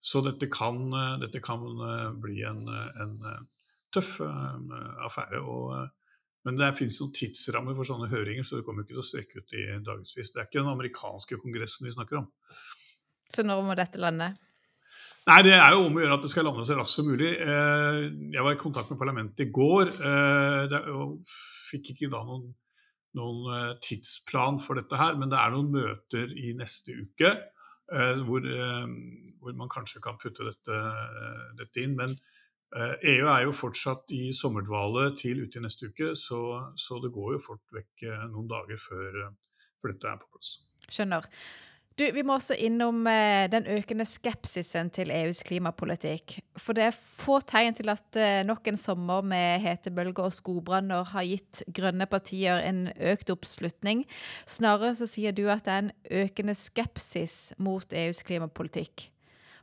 Så 0.00 0.22
dette 0.24 0.48
kan, 0.52 0.82
eh, 0.96 1.16
dette 1.20 1.42
kan 1.44 1.64
eh, 1.86 2.10
bli 2.16 2.42
en, 2.48 2.66
en 2.68 3.16
tøff 3.92 4.20
affære. 4.20 5.40
og 5.40 5.90
men 6.46 6.56
det 6.56 6.70
finnes 6.78 6.96
noen 7.02 7.12
tidsrammer 7.12 7.74
for 7.76 7.84
sånne 7.84 8.08
høringer, 8.08 8.46
så 8.48 8.56
det 8.56 8.64
kommer 8.64 8.86
ikke 8.86 8.94
til 8.94 9.02
å 9.02 9.04
strekke 9.04 9.42
ut 9.42 9.56
i 9.58 9.64
dagevis. 9.84 10.30
Det 10.32 10.40
er 10.40 10.46
ikke 10.46 10.62
den 10.62 10.70
amerikanske 10.72 11.36
kongressen 11.42 11.84
vi 11.84 11.92
snakker 11.92 12.22
om. 12.22 12.30
Så 13.30 13.44
når 13.44 13.60
må 13.66 13.76
dette 13.78 14.00
lande? 14.00 14.30
Nei, 15.28 15.42
Det 15.44 15.52
er 15.52 15.74
jo 15.76 15.84
om 15.84 15.98
å 15.98 16.00
gjøre 16.00 16.16
at 16.16 16.24
det 16.24 16.30
skal 16.32 16.48
lande 16.48 16.64
så 16.64 16.78
raskt 16.78 16.96
som 16.96 17.10
mulig. 17.10 17.34
Eh, 17.36 17.98
jeg 18.32 18.46
var 18.46 18.56
i 18.56 18.60
kontakt 18.60 18.90
med 18.90 18.98
parlamentet 18.98 19.44
i 19.44 19.50
går. 19.52 19.92
Eh, 20.00 20.78
fikk 21.68 21.92
ikke 21.92 22.10
da 22.10 22.24
noen, 22.24 22.48
noen, 23.20 23.40
eh, 23.54 23.76
tidsplan 23.84 24.58
for 24.64 24.80
dette 24.80 24.96
her, 24.96 25.20
men 25.20 25.28
det 25.28 25.38
er 25.38 25.52
noen 25.52 25.70
møter 25.76 26.32
i 26.32 26.54
neste 26.56 26.96
uke 26.96 27.36
hvor, 27.90 28.44
hvor 29.40 29.56
man 29.58 29.70
kanskje 29.72 30.02
kan 30.04 30.18
putte 30.20 30.46
dette, 30.46 30.76
dette 31.58 31.82
inn. 31.82 31.96
Men 31.98 32.14
EU 32.70 33.26
eh, 33.26 33.26
e 33.26 33.30
er 33.34 33.44
jo 33.48 33.54
fortsatt 33.56 34.12
i 34.14 34.30
sommerdvale 34.36 35.10
til 35.18 35.42
ute 35.42 35.58
i 35.58 35.62
neste 35.64 35.90
uke, 35.90 36.12
så, 36.14 36.70
så, 36.78 37.00
det 37.02 37.10
går 37.14 37.34
jo 37.34 37.42
fort 37.42 37.74
vekk 37.74 38.04
eh, 38.06 38.26
noen 38.30 38.46
dager 38.50 38.78
før, 38.78 39.24
eh, 39.26 39.64
før 39.80 39.94
dette 39.94 40.12
er 40.12 40.20
på 40.20 40.30
plass. 40.30 40.52
Skjønner. 40.86 41.26
Du, 42.00 42.06
vi 42.16 42.22
må 42.24 42.38
også 42.38 42.56
innom 42.56 43.02
den 43.52 43.66
økende 43.68 44.06
skepsisen 44.08 44.88
til 44.96 45.10
EUs 45.12 45.42
klimapolitikk. 45.44 46.38
For 46.56 46.72
det 46.72 46.86
er 46.86 46.96
få 46.96 47.42
tegn 47.44 47.76
til 47.76 47.92
at 47.92 48.16
nok 48.48 48.70
en 48.72 48.80
sommer 48.80 49.20
med 49.20 49.60
hetebølger 49.60 50.30
og 50.30 50.32
skogbranner 50.32 51.10
har 51.12 51.28
gitt 51.28 51.60
grønne 51.76 52.08
partier 52.08 52.64
en 52.64 52.86
økt 52.96 53.28
oppslutning. 53.34 54.06
Snarere 54.48 54.94
så 54.96 55.10
sier 55.12 55.36
du 55.36 55.44
at 55.52 55.66
det 55.68 55.74
er 55.74 55.84
en 55.84 55.92
økende 56.22 56.56
skepsis 56.56 57.50
mot 57.60 57.92
EUs 57.92 58.24
klimapolitikk. 58.24 59.10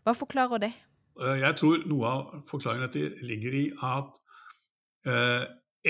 Hva 0.06 0.13
forklarer 0.15 0.62
det? 0.67 0.75
Eh, 1.20 1.39
jeg 1.41 1.58
tror 1.60 1.84
noe 1.89 2.10
av 2.10 2.41
forklaringen 2.48 3.17
ligger 3.25 3.56
i 3.58 3.65
at 3.84 4.20
eh, 5.10 5.44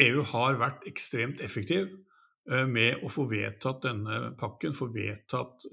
EU 0.07 0.23
har 0.31 0.59
vært 0.61 0.87
ekstremt 0.89 1.43
effektiv 1.43 1.89
eh, 1.91 2.06
med 2.47 3.01
å 3.03 3.09
få 3.11 3.25
vedtatt 3.27 3.81
denne 3.83 4.19
pakken, 4.39 4.75
få 4.75 4.87
vedtatt 4.93 5.65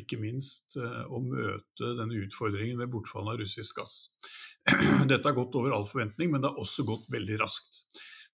ikke 0.00 0.16
minst 0.22 0.78
å 0.78 1.20
møte 1.20 1.90
denne 1.98 2.16
utfordringen 2.24 2.80
ved 2.80 2.88
bortfallet 2.94 3.34
av 3.34 3.42
russisk 3.42 3.82
gass. 3.82 3.96
Dette 5.10 5.24
har 5.26 5.36
gått 5.36 5.56
over 5.58 5.74
all 5.76 5.84
forventning, 5.88 6.32
men 6.32 6.40
det 6.40 6.48
har 6.48 6.62
også 6.62 6.86
gått 6.88 7.10
veldig 7.12 7.36
raskt. 7.42 7.84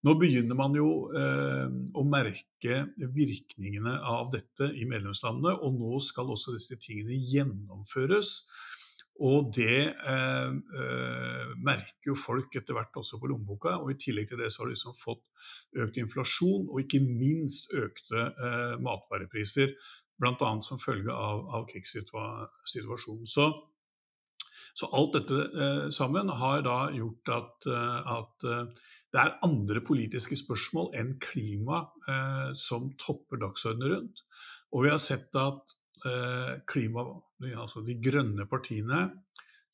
Nå 0.05 0.13
begynner 0.21 0.57
man 0.59 0.75
jo 0.77 0.89
eh, 1.17 1.69
å 1.97 2.05
merke 2.05 2.83
virkningene 3.17 3.97
av 4.05 4.29
dette 4.35 4.69
i 4.77 4.85
medlemslandene, 4.89 5.55
og 5.65 5.79
nå 5.79 6.01
skal 6.05 6.33
også 6.35 6.53
disse 6.57 6.77
tingene 6.81 7.17
gjennomføres. 7.17 8.37
Og 9.23 9.53
det 9.55 9.95
eh, 9.95 10.55
eh, 10.81 11.51
merker 11.63 12.11
jo 12.11 12.17
folk 12.19 12.55
etter 12.59 12.75
hvert 12.75 12.97
også 12.99 13.21
på 13.23 13.29
lommeboka. 13.31 13.77
Og 13.79 13.93
i 13.93 13.99
tillegg 14.01 14.31
til 14.31 14.41
det 14.43 14.51
så 14.51 14.63
har 14.63 14.71
du 14.71 14.75
liksom 14.75 14.97
fått 14.99 15.23
økt 15.85 16.01
inflasjon, 16.03 16.67
og 16.67 16.81
ikke 16.83 17.03
minst 17.05 17.71
økte 17.71 18.25
eh, 18.33 18.75
matvarepriser. 18.83 19.77
Bl.a. 20.19 20.51
som 20.63 20.79
følge 20.79 21.15
av, 21.15 21.45
av 21.55 21.69
krigssituasjonen. 21.71 23.27
Så, 23.31 23.47
så, 24.75 24.91
alt 24.91 25.15
dette 25.21 25.41
eh, 25.47 25.87
sammen 25.95 26.35
har 26.43 26.67
da 26.67 26.79
gjort 26.95 27.33
at, 27.39 27.71
eh, 27.71 28.13
at 28.19 28.49
det 29.15 29.23
er 29.23 29.39
andre 29.47 29.79
politiske 29.87 30.35
spørsmål 30.41 30.91
enn 30.99 31.13
klima 31.23 31.85
som 32.59 32.89
topper 32.99 33.39
dagsordenen 33.39 33.93
rundt. 33.93 34.25
Og 34.75 34.83
vi 34.83 34.91
har 34.91 34.99
sett 34.99 35.39
at 35.39 35.77
klima, 36.69 37.05
altså 37.57 37.81
de 37.85 37.95
grønne 38.03 38.45
partiene 38.51 39.07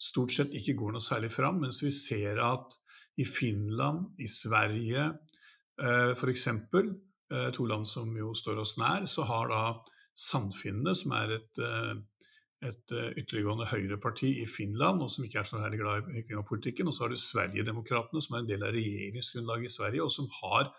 stort 0.01 0.33
sett 0.35 0.55
ikke 0.57 0.77
går 0.79 0.95
noe 0.97 1.05
særlig 1.05 1.31
fram, 1.35 1.61
mens 1.65 1.83
vi 1.85 1.93
ser 1.95 2.41
at 2.45 2.77
i 3.21 3.27
Finland, 3.29 4.15
i 4.19 4.29
Sverige 4.31 5.11
eh, 5.11 6.13
f.eks., 6.15 6.47
eh, 6.49 7.51
to 7.55 7.67
land 7.69 7.89
som 7.89 8.15
jo 8.17 8.33
står 8.37 8.63
oss 8.63 8.77
nær, 8.81 9.05
så 9.11 9.27
har 9.29 9.51
da 9.53 9.65
Sandfinnene, 10.21 10.93
som 10.97 11.15
er 11.17 11.31
et, 11.39 11.61
et 12.67 12.93
ytterliggående 12.93 13.69
høyreparti 13.71 14.35
i 14.43 14.49
Finland, 14.51 15.01
og 15.01 15.09
som 15.09 15.25
ikke 15.25 15.39
er 15.41 15.47
så 15.49 15.61
særlig 15.63 15.79
glad 15.81 16.11
i 16.13 16.25
klimapolitikken, 16.27 16.91
og 16.91 16.93
så 16.93 17.07
har 17.07 17.15
du 17.15 17.21
Sverigedemokraterna, 17.23 18.21
som 18.21 18.37
er 18.37 18.43
en 18.43 18.51
del 18.51 18.67
av 18.67 18.75
regjeringsgrunnlaget 18.77 19.71
i 19.71 19.73
Sverige, 19.73 20.05
og 20.05 20.13
som 20.13 20.29
har 20.43 20.75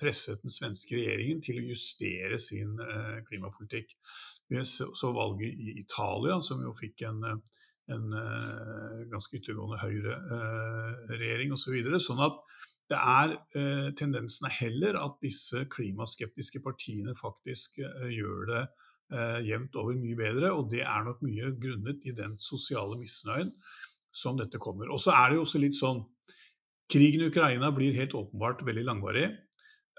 presset 0.00 0.42
den 0.42 0.50
svenske 0.50 0.96
regjeringen 0.96 1.44
til 1.44 1.60
å 1.60 1.68
justere 1.68 2.40
sin 2.42 2.72
klimapolitikk. 3.28 3.94
Vi 4.50 4.62
så 4.66 5.12
valget 5.14 5.54
i 5.54 5.78
Italia, 5.80 6.40
som 6.44 6.60
jo 6.64 6.74
fikk 6.76 7.04
en, 7.08 7.22
en 7.92 8.16
eh, 8.18 9.04
ganske 9.12 9.38
yttergående 9.38 9.80
høyreregjering 9.80 11.54
osv. 11.54 11.68
Så 11.68 11.76
videre, 11.76 12.00
sånn 12.02 12.22
at 12.24 12.40
det 12.92 12.98
er 12.98 13.34
eh, 13.56 13.88
tendensen 13.96 14.48
er 14.48 14.56
heller 14.58 14.98
at 15.00 15.20
disse 15.24 15.64
klimaskeptiske 15.72 16.60
partiene 16.64 17.14
faktisk 17.16 17.78
eh, 17.80 18.08
gjør 18.12 18.48
det 18.50 18.62
eh, 18.62 19.38
jevnt 19.48 19.78
over 19.80 19.96
mye 19.96 20.18
bedre, 20.18 20.50
og 20.52 20.68
det 20.72 20.82
er 20.84 21.06
nok 21.06 21.22
mye 21.24 21.54
grunnet 21.62 22.04
i 22.08 22.14
den 22.16 22.36
sosiale 22.42 22.98
misnøyen 23.00 23.54
som 24.12 24.36
dette 24.36 24.60
kommer. 24.60 24.92
Og 24.92 25.00
så 25.00 25.14
er 25.16 25.30
det 25.30 25.38
jo 25.38 25.46
også 25.46 25.62
litt 25.62 25.78
sånn 25.78 26.04
Krigen 26.92 27.22
i 27.24 27.30
Ukraina 27.30 27.70
blir 27.72 27.94
helt 27.96 28.12
åpenbart 28.18 28.60
veldig 28.66 28.82
langvarig. 28.84 29.30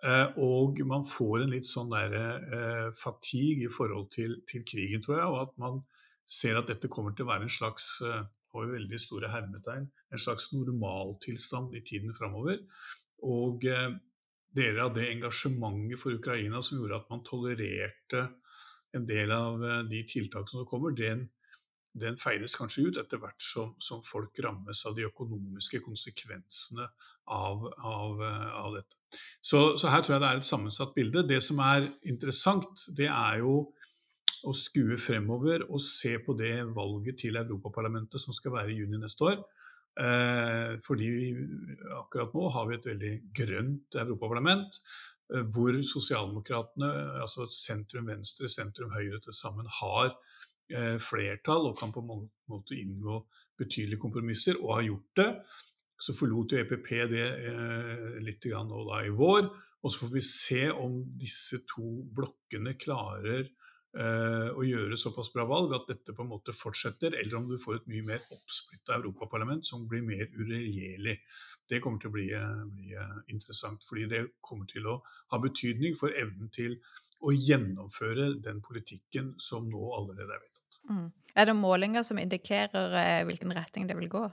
Eh, 0.03 0.37
og 0.43 0.81
man 0.89 1.05
får 1.07 1.43
en 1.43 1.53
litt 1.53 1.67
sånn 1.69 1.91
der, 1.93 2.13
eh, 2.19 2.87
fatigue 2.99 3.69
i 3.69 3.71
forhold 3.71 4.09
til, 4.11 4.41
til, 4.49 4.65
krigen, 4.67 5.03
tror 5.03 5.19
jeg. 5.19 5.27
Og 5.31 5.41
at 5.45 5.53
man 5.61 5.83
ser 6.27 6.59
at 6.59 6.67
dette 6.67 6.91
kommer 6.91 7.15
til 7.15 7.27
å 7.27 7.31
være 7.31 7.47
en 7.47 7.57
slags 7.57 7.95
eh, 8.03 8.23
og 8.53 8.69
veldig 8.69 8.99
store 9.01 9.31
hermetegn, 9.33 9.87
en 10.13 10.21
slags 10.21 10.51
normaltilstand 10.53 11.73
i 11.77 11.81
tiden 11.85 12.13
framover. 12.17 12.59
Og 13.25 13.65
eh, 13.65 13.95
deler 14.53 14.83
av 14.85 14.93
det 14.97 15.07
engasjementet 15.09 16.01
for 16.01 16.19
Ukraina 16.19 16.61
som 16.61 16.79
gjorde 16.79 16.99
at 17.01 17.09
man 17.09 17.23
tolererte 17.25 18.27
en 18.93 19.07
del 19.09 19.33
av 19.33 19.63
eh, 19.63 19.79
de 19.89 20.03
tiltakene 20.09 20.61
som 20.61 20.69
kommer, 20.69 20.93
den, 20.97 21.25
den 21.93 22.17
feires 22.17 22.55
kanskje 22.57 22.87
ut 22.87 22.97
etter 22.97 23.21
hvert 23.21 23.43
som, 23.43 23.73
som, 23.81 24.01
folk 24.05 24.39
rammes 24.41 24.81
av 24.89 24.95
de 24.97 25.05
økonomiske 25.05 25.83
konsekvensene 25.85 26.87
av, 27.29 27.67
av, 27.77 28.23
eh, 28.25 28.51
av 28.59 28.75
dette. 28.79 28.97
Så, 29.41 29.77
så, 29.77 29.91
her 29.93 30.01
tror 30.01 30.17
jeg 30.17 30.23
det 30.23 30.31
er 30.31 30.41
et 30.41 30.49
sammensatt 30.49 30.95
bilde. 30.97 31.25
Det 31.29 31.39
som 31.45 31.61
er 31.63 31.91
interessant, 32.09 32.87
det 32.97 33.09
er 33.11 33.43
jo 33.43 33.57
å 34.43 34.51
skue 34.57 34.97
fremover 34.99 35.63
og 35.69 35.79
se 35.83 36.17
på 36.19 36.35
det 36.35 36.55
valget 36.75 37.21
til 37.21 37.37
Europaparlamentet 37.39 38.19
som 38.19 38.35
skal 38.35 38.57
være 38.57 38.73
i 38.73 38.81
juni 38.81 38.99
neste 38.99 39.29
år. 39.29 39.43
Eh, 39.93 40.79
fordi 40.81 41.07
akkurat 41.99 42.33
nå 42.33 42.49
har 42.55 42.69
vi 42.69 42.77
et 42.79 42.87
veldig 42.89 43.13
grønt 43.37 43.97
europaparlament, 44.01 44.79
eh, 45.33 45.45
hvor 45.53 45.77
sosialdemokratene, 45.85 46.89
altså 47.21 47.45
sentrum 47.53 48.09
venstre, 48.09 48.49
sentrum 48.49 48.89
høyre 48.97 49.21
til 49.21 49.37
sammen, 49.37 49.69
har 49.69 50.15
flertall 51.03 51.67
og 51.69 51.75
kan 51.77 51.91
på 51.93 52.01
en 52.01 52.23
måte 52.49 52.77
inngå 52.79 53.19
betydelige 53.59 54.01
kompromisser, 54.01 54.57
og 54.61 54.77
har 54.77 54.87
gjort 54.87 55.19
det. 55.19 55.29
Så 56.03 56.15
forlot 56.17 56.53
jo 56.53 56.59
EPP 56.59 56.89
det 57.11 57.27
eh, 57.49 58.07
litt 58.23 58.47
nå 58.51 58.85
da 58.89 59.03
i 59.05 59.13
vår. 59.13 59.49
Og 59.83 59.91
så 59.91 60.03
får 60.03 60.13
vi 60.13 60.23
se 60.23 60.63
om 60.71 61.01
disse 61.19 61.59
to 61.67 61.85
blokkene 62.15 62.75
klarer 62.79 63.43
eh, 63.43 64.49
å 64.51 64.63
gjøre 64.63 64.99
såpass 64.99 65.31
bra 65.33 65.45
valg 65.47 65.75
at 65.75 65.89
dette 65.91 66.15
på 66.15 66.23
en 66.23 66.31
måte 66.31 66.55
fortsetter, 66.55 67.17
eller 67.19 67.39
om 67.39 67.49
du 67.49 67.57
får 67.61 67.81
et 67.81 67.89
mye 67.91 68.07
mer 68.13 68.23
oppsplitta 68.31 68.97
europaparlament 68.97 69.67
som 69.67 69.83
blir 69.91 70.05
mer 70.07 70.25
uregjerlig. 70.39 71.17
Det 71.69 71.79
kommer 71.83 71.99
til 71.99 72.11
å 72.11 72.15
bli, 72.15 72.29
eh, 72.35 72.63
bli, 72.71 72.95
eh, 72.95 73.19
interessant, 73.35 73.83
fordi 73.87 74.07
det 74.15 74.23
kommer 74.41 74.67
til 74.71 74.87
å 74.87 75.01
ha 75.31 75.39
betydning 75.39 75.99
for 75.99 76.15
evnen 76.15 76.51
til 76.51 76.79
å 77.23 77.31
gjennomføre 77.35 78.33
den 78.43 78.59
politikken 78.63 79.35
som 79.39 79.69
nå 79.71 79.83
allerede 79.99 80.31
er 80.31 80.39
vedtatt. 80.39 80.52
Mm. 80.89 81.11
Er 81.35 81.49
det 81.49 81.57
målinger 81.57 82.05
som 82.05 82.19
indikerer 82.21 82.97
eh, 82.99 83.25
hvilken 83.27 83.53
retning 83.55 83.87
det 83.89 83.97
vil 83.97 84.11
gå? 84.11 84.23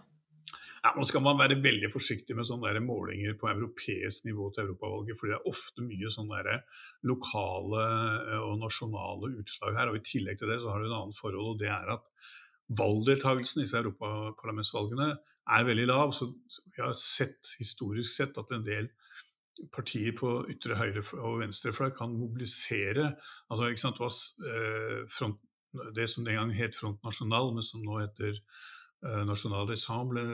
Ja, 0.81 0.95
nå 0.97 1.05
skal 1.05 1.21
man 1.21 1.37
være 1.37 1.59
veldig 1.61 1.91
forsiktig 1.93 2.33
med 2.37 2.47
sånne 2.49 2.71
der 2.73 2.85
målinger 2.85 3.35
på 3.41 3.51
europeisk 3.51 4.25
nivå 4.25 4.47
til 4.55 4.65
europavalget, 4.65 5.19
for 5.19 5.29
det 5.29 5.37
er 5.37 5.51
ofte 5.51 5.85
mye 5.85 6.13
sånne 6.13 6.39
der 6.47 6.63
lokale 7.09 7.83
eh, 7.85 8.39
og 8.41 8.61
nasjonale 8.63 9.35
utslag 9.43 9.77
her. 9.77 9.93
og 9.93 10.01
I 10.01 10.07
tillegg 10.09 10.41
til 10.41 10.53
det 10.53 10.61
så 10.63 10.73
har 10.73 10.81
du 10.81 10.89
en 10.89 10.97
annen 11.03 11.17
forhold, 11.17 11.55
og 11.55 11.61
det 11.61 11.69
er 11.73 11.93
at 11.99 12.07
valgdeltakelsen 12.81 13.61
i 13.61 13.67
disse 13.67 13.77
europaparlamentsvalgene 13.83 15.11
er 15.51 15.69
veldig 15.69 15.87
lav. 15.91 16.15
Så 16.17 16.31
vi 16.49 16.81
har 16.81 16.97
sett 16.97 17.53
historisk 17.59 18.15
sett 18.17 18.41
at 18.41 18.53
en 18.55 18.65
del 18.65 18.89
partier 19.75 20.15
på 20.17 20.33
ytre 20.49 20.79
høyre 20.79 21.03
og 21.21 21.41
venstre 21.43 21.75
fløy 21.77 21.91
kan 21.97 22.15
mobilisere 22.17 23.11
altså, 23.51 23.69
ikke 23.69 23.83
sant, 23.83 24.01
eh, 24.01 25.03
front, 25.13 25.41
det 25.95 26.09
som 26.11 26.25
den 26.27 26.39
gang 26.39 26.53
het 26.55 26.77
Front 26.77 27.03
National, 27.05 27.53
men 27.55 27.67
som 27.67 27.83
nå 27.85 27.99
heter 28.01 28.33
eh, 28.37 29.23
National 29.29 29.71
Ensemble, 29.71 30.25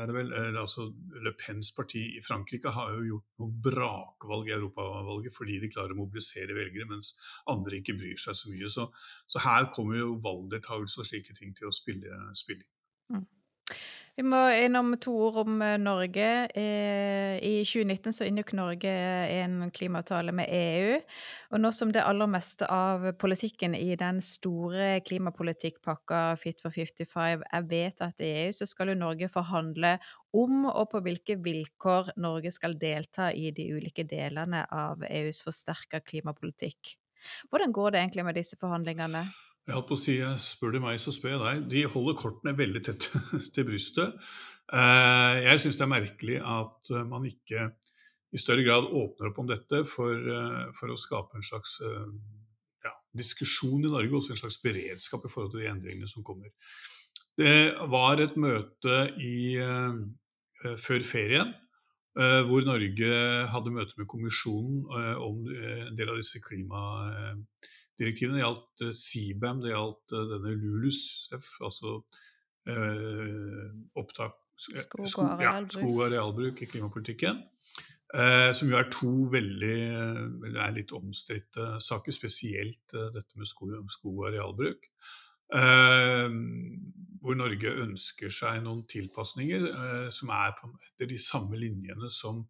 er 0.00 0.10
det 0.10 0.16
vel. 0.16 0.32
altså 0.56 0.88
Le 1.24 1.32
Pens 1.38 1.72
parti 1.76 2.02
i 2.16 2.22
Frankrike 2.24 2.72
har 2.74 2.92
jo 2.96 3.06
gjort 3.10 3.42
noen 3.42 3.54
brakvalg 3.68 4.50
i 4.50 4.56
europavalget 4.58 5.36
fordi 5.36 5.60
de 5.62 5.72
klarer 5.72 5.96
å 5.96 6.00
mobilisere 6.02 6.56
velgere, 6.56 6.88
mens 6.92 7.14
andre 7.52 7.80
ikke 7.80 7.96
bryr 7.98 8.20
seg 8.20 8.38
så 8.38 8.52
mye. 8.52 8.72
Så, 8.72 8.88
så 9.26 9.44
her 9.46 9.70
kommer 9.76 10.00
jo 10.00 10.18
valgdeltakelse 10.24 11.02
og 11.02 11.10
slike 11.10 11.36
ting 11.38 11.56
til 11.56 11.70
å 11.70 11.74
spille. 11.74 12.20
spille. 12.38 12.68
Mm. 13.12 13.26
Vi 14.16 14.24
må 14.24 14.38
innom 14.48 14.94
to 14.96 15.12
ord 15.26 15.42
om 15.42 15.58
eh, 15.60 15.74
Norge. 15.76 16.26
Eh, 16.56 17.34
I 17.36 17.50
2019 17.68 18.14
så 18.16 18.24
inngikk 18.24 18.54
Norge 18.56 18.88
en 18.88 19.66
klimaavtale 19.76 20.32
med 20.32 20.48
EU. 20.56 20.94
Og 21.52 21.60
nå 21.60 21.70
som 21.76 21.92
det 21.92 22.00
aller 22.00 22.30
meste 22.32 22.64
av 22.72 23.04
politikken 23.20 23.76
i 23.76 23.90
den 24.00 24.22
store 24.24 25.02
klimapolitikkpakka 25.04 26.20
Fit 26.40 26.64
for 26.64 26.72
55 26.72 27.44
er 27.44 27.68
vedtatt 27.68 28.24
i 28.24 28.30
EU, 28.46 28.54
så 28.56 28.70
skal 28.70 28.94
jo 28.94 28.98
Norge 29.02 29.28
forhandle 29.28 29.98
om 30.32 30.64
og 30.70 30.86
på 30.94 31.04
hvilke 31.04 31.36
vilkår 31.44 32.14
Norge 32.16 32.54
skal 32.56 32.78
delta 32.80 33.28
i 33.36 33.50
de 33.52 33.68
ulike 33.76 34.08
delene 34.08 34.64
av 34.72 35.04
EUs 35.10 35.42
forsterka 35.44 36.00
klimapolitikk. 36.00 36.96
Hvordan 37.50 37.68
går 37.68 37.92
det 37.92 38.00
egentlig 38.00 38.24
med 38.24 38.40
disse 38.40 38.56
forhandlingene? 38.56 39.26
Jeg 39.66 39.74
holdt 39.74 39.88
på 39.88 39.96
å 39.96 39.98
si, 39.98 40.20
Spør 40.42 40.76
du 40.76 40.82
meg, 40.82 41.00
så 41.02 41.10
spør 41.14 41.32
jeg 41.32 41.42
deg. 41.42 41.64
De 41.72 41.80
holder 41.90 42.18
kortene 42.18 42.54
veldig 42.54 42.82
tett 42.86 43.08
til 43.54 43.66
brystet. 43.66 44.14
Eh, 44.74 45.34
jeg 45.44 45.62
syns 45.62 45.78
det 45.78 45.84
er 45.84 45.90
merkelig 45.90 46.38
at 46.42 46.90
eh, 46.90 47.06
man 47.06 47.26
ikke 47.26 47.68
i 48.34 48.40
større 48.42 48.64
grad 48.66 48.88
åpner 48.90 49.30
opp 49.30 49.38
om 49.42 49.50
dette 49.50 49.84
for, 49.86 50.14
eh, 50.14 50.62
for 50.74 50.90
å 50.90 50.98
skape 50.98 51.38
en 51.38 51.46
slags 51.46 51.78
ja, 51.82 52.92
diskusjon 53.14 53.86
i 53.86 53.90
Norge, 53.90 54.10
også 54.18 54.34
en 54.34 54.42
slags 54.42 54.58
beredskap 54.62 55.26
i 55.26 55.30
forhold 55.32 55.54
til 55.54 55.64
de 55.64 55.70
endringene 55.70 56.10
som 56.10 56.26
kommer. 56.26 56.50
Det 57.38 57.74
var 57.90 58.22
et 58.22 58.34
møte 58.40 59.00
i, 59.20 59.60
før 60.80 61.02
ferien 61.04 61.50
hvor 62.16 62.64
Norge 62.64 63.08
hadde 63.52 63.72
møte 63.74 63.98
med 64.00 64.08
kommisjonen 64.08 64.86
om 65.20 65.42
en 65.44 65.98
del 65.98 66.14
av 66.14 66.16
disse 66.16 66.40
klima 66.40 66.80
direktivene. 68.00 68.42
Gjaldt 68.42 68.86
CBAM, 69.00 69.60
det 69.64 69.74
gjaldt 69.74 70.16
uh, 70.16 70.24
denne 70.34 70.54
LULUSF, 70.60 71.52
altså 71.66 72.00
eh, 72.68 73.70
opptak 73.98 74.42
Skog 74.56 75.02
og 75.04 75.26
arealbruk. 75.34 75.42
Ja, 75.44 75.58
skog 75.68 75.98
og 75.98 76.06
arealbruk 76.06 76.62
i 76.64 76.68
klimapolitikken. 76.70 77.42
Eh, 78.14 78.52
som 78.54 78.70
jo 78.70 78.78
er 78.78 78.86
to 78.92 79.10
veldig 79.32 79.78
er 80.54 80.74
litt 80.76 80.94
omstridte 80.94 81.74
saker, 81.82 82.14
spesielt 82.14 82.94
eh, 82.94 83.10
dette 83.14 83.36
med 83.36 83.48
skog, 83.50 83.74
skog 83.92 84.22
og 84.22 84.28
arealbruk. 84.30 84.86
Eh, 85.56 86.36
hvor 87.20 87.38
Norge 87.38 87.74
ønsker 87.82 88.32
seg 88.32 88.62
noen 88.64 88.84
tilpasninger 88.90 89.66
som 90.14 90.30
er 90.34 90.54
på, 90.58 90.70
etter 90.86 91.10
de 91.10 91.18
samme 91.20 91.58
linjene 91.58 92.10
som 92.12 92.44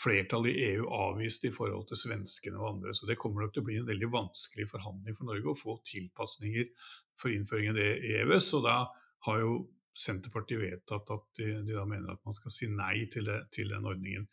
flertallet 0.00 0.52
i 0.52 0.64
EU 0.72 0.88
avvist 0.92 1.46
i 1.48 1.52
forhold 1.54 1.86
til 1.88 2.00
svenskene 2.00 2.60
og 2.60 2.74
andre. 2.74 2.94
Så 2.94 3.08
det 3.08 3.18
kommer 3.20 3.44
nok 3.44 3.54
til 3.54 3.64
å 3.64 3.68
bli 3.68 3.78
en 3.80 3.88
veldig 3.88 4.10
vanskelig 4.12 4.68
forhandling 4.72 5.16
for 5.16 5.30
Norge 5.30 5.52
å 5.52 5.58
få 5.58 5.78
tilpasninger 5.88 6.68
for 7.16 7.32
innføring 7.32 7.72
av 7.72 7.80
det 7.80 7.88
i 8.04 8.12
EØS. 8.20 8.52
Og 8.58 8.66
da 8.68 8.76
har 9.28 9.42
jo 9.42 9.56
Senterpartiet 9.96 10.60
vedtatt 10.60 11.08
at 11.08 11.22
de, 11.38 11.46
de 11.64 11.72
da 11.72 11.86
mener 11.88 12.12
at 12.12 12.20
man 12.28 12.34
skal 12.36 12.52
si 12.52 12.66
nei 12.68 13.06
til, 13.12 13.30
det, 13.30 13.46
til 13.56 13.70
den 13.72 13.86
ordningen. 13.88 14.26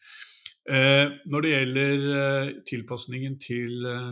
Eh, 0.68 1.08
når 1.32 1.44
det 1.44 1.52
gjelder 1.54 2.04
eh, 2.18 2.50
tilpasningen 2.68 3.38
til 3.40 3.88
eh, 3.88 4.12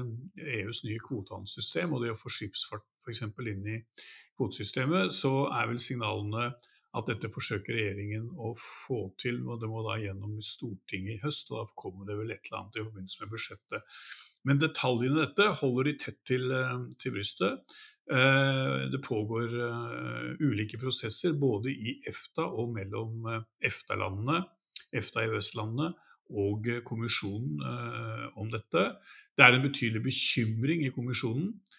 EUs 0.62 0.82
nye 0.88 1.00
kvotehandelssystem 1.04 1.92
og 1.92 2.06
det 2.06 2.14
å 2.14 2.20
få 2.20 2.32
skipsfart 2.32 2.88
f.eks. 3.04 3.24
inn 3.52 3.68
i 3.68 3.78
kvotesystemet, 4.40 5.12
så 5.16 5.50
er 5.52 5.70
vel 5.72 5.80
signalene 5.84 6.54
at 6.98 7.08
dette 7.08 7.30
forsøker 7.32 7.76
regjeringen 7.76 8.28
å 8.36 8.52
få 8.60 9.06
til. 9.22 9.40
og 9.48 9.62
Det 9.62 9.70
må 9.72 9.84
da 9.86 9.98
gjennom 10.02 10.40
Stortinget 10.44 11.16
i 11.16 11.22
høst, 11.24 11.52
og 11.52 11.62
da 11.62 11.80
kommer 11.80 12.10
det 12.10 12.18
vel 12.20 12.34
et 12.34 12.44
eller 12.50 12.60
annet 12.60 12.80
i 12.80 12.84
forbindelse 12.84 13.24
med 13.24 13.32
budsjettet. 13.32 13.96
Men 14.48 14.60
detaljene 14.60 15.16
i 15.16 15.22
dette 15.22 15.48
holder 15.62 15.88
de 15.88 15.96
tett 16.04 16.20
til, 16.28 16.52
eh, 16.52 16.78
til 17.00 17.16
brystet. 17.16 17.80
Eh, 18.12 18.90
det 18.92 19.00
pågår 19.06 19.54
uh, 19.56 20.32
ulike 20.42 20.80
prosesser 20.82 21.32
både 21.38 21.72
i 21.72 22.02
EFTA 22.10 22.44
og 22.44 22.74
mellom 22.76 23.28
EFTA-landene, 23.64 24.42
EFTA-EØS-landene 24.92 25.94
og 26.32 26.68
kommisjonen 26.88 27.62
om 28.40 28.50
dette. 28.52 28.84
Det 29.36 29.46
er 29.46 29.56
en 29.56 29.64
betydelig 29.64 30.02
bekymring 30.04 30.84
i 30.84 30.92
kommisjonen 30.96 31.54
Eh, 31.54 31.71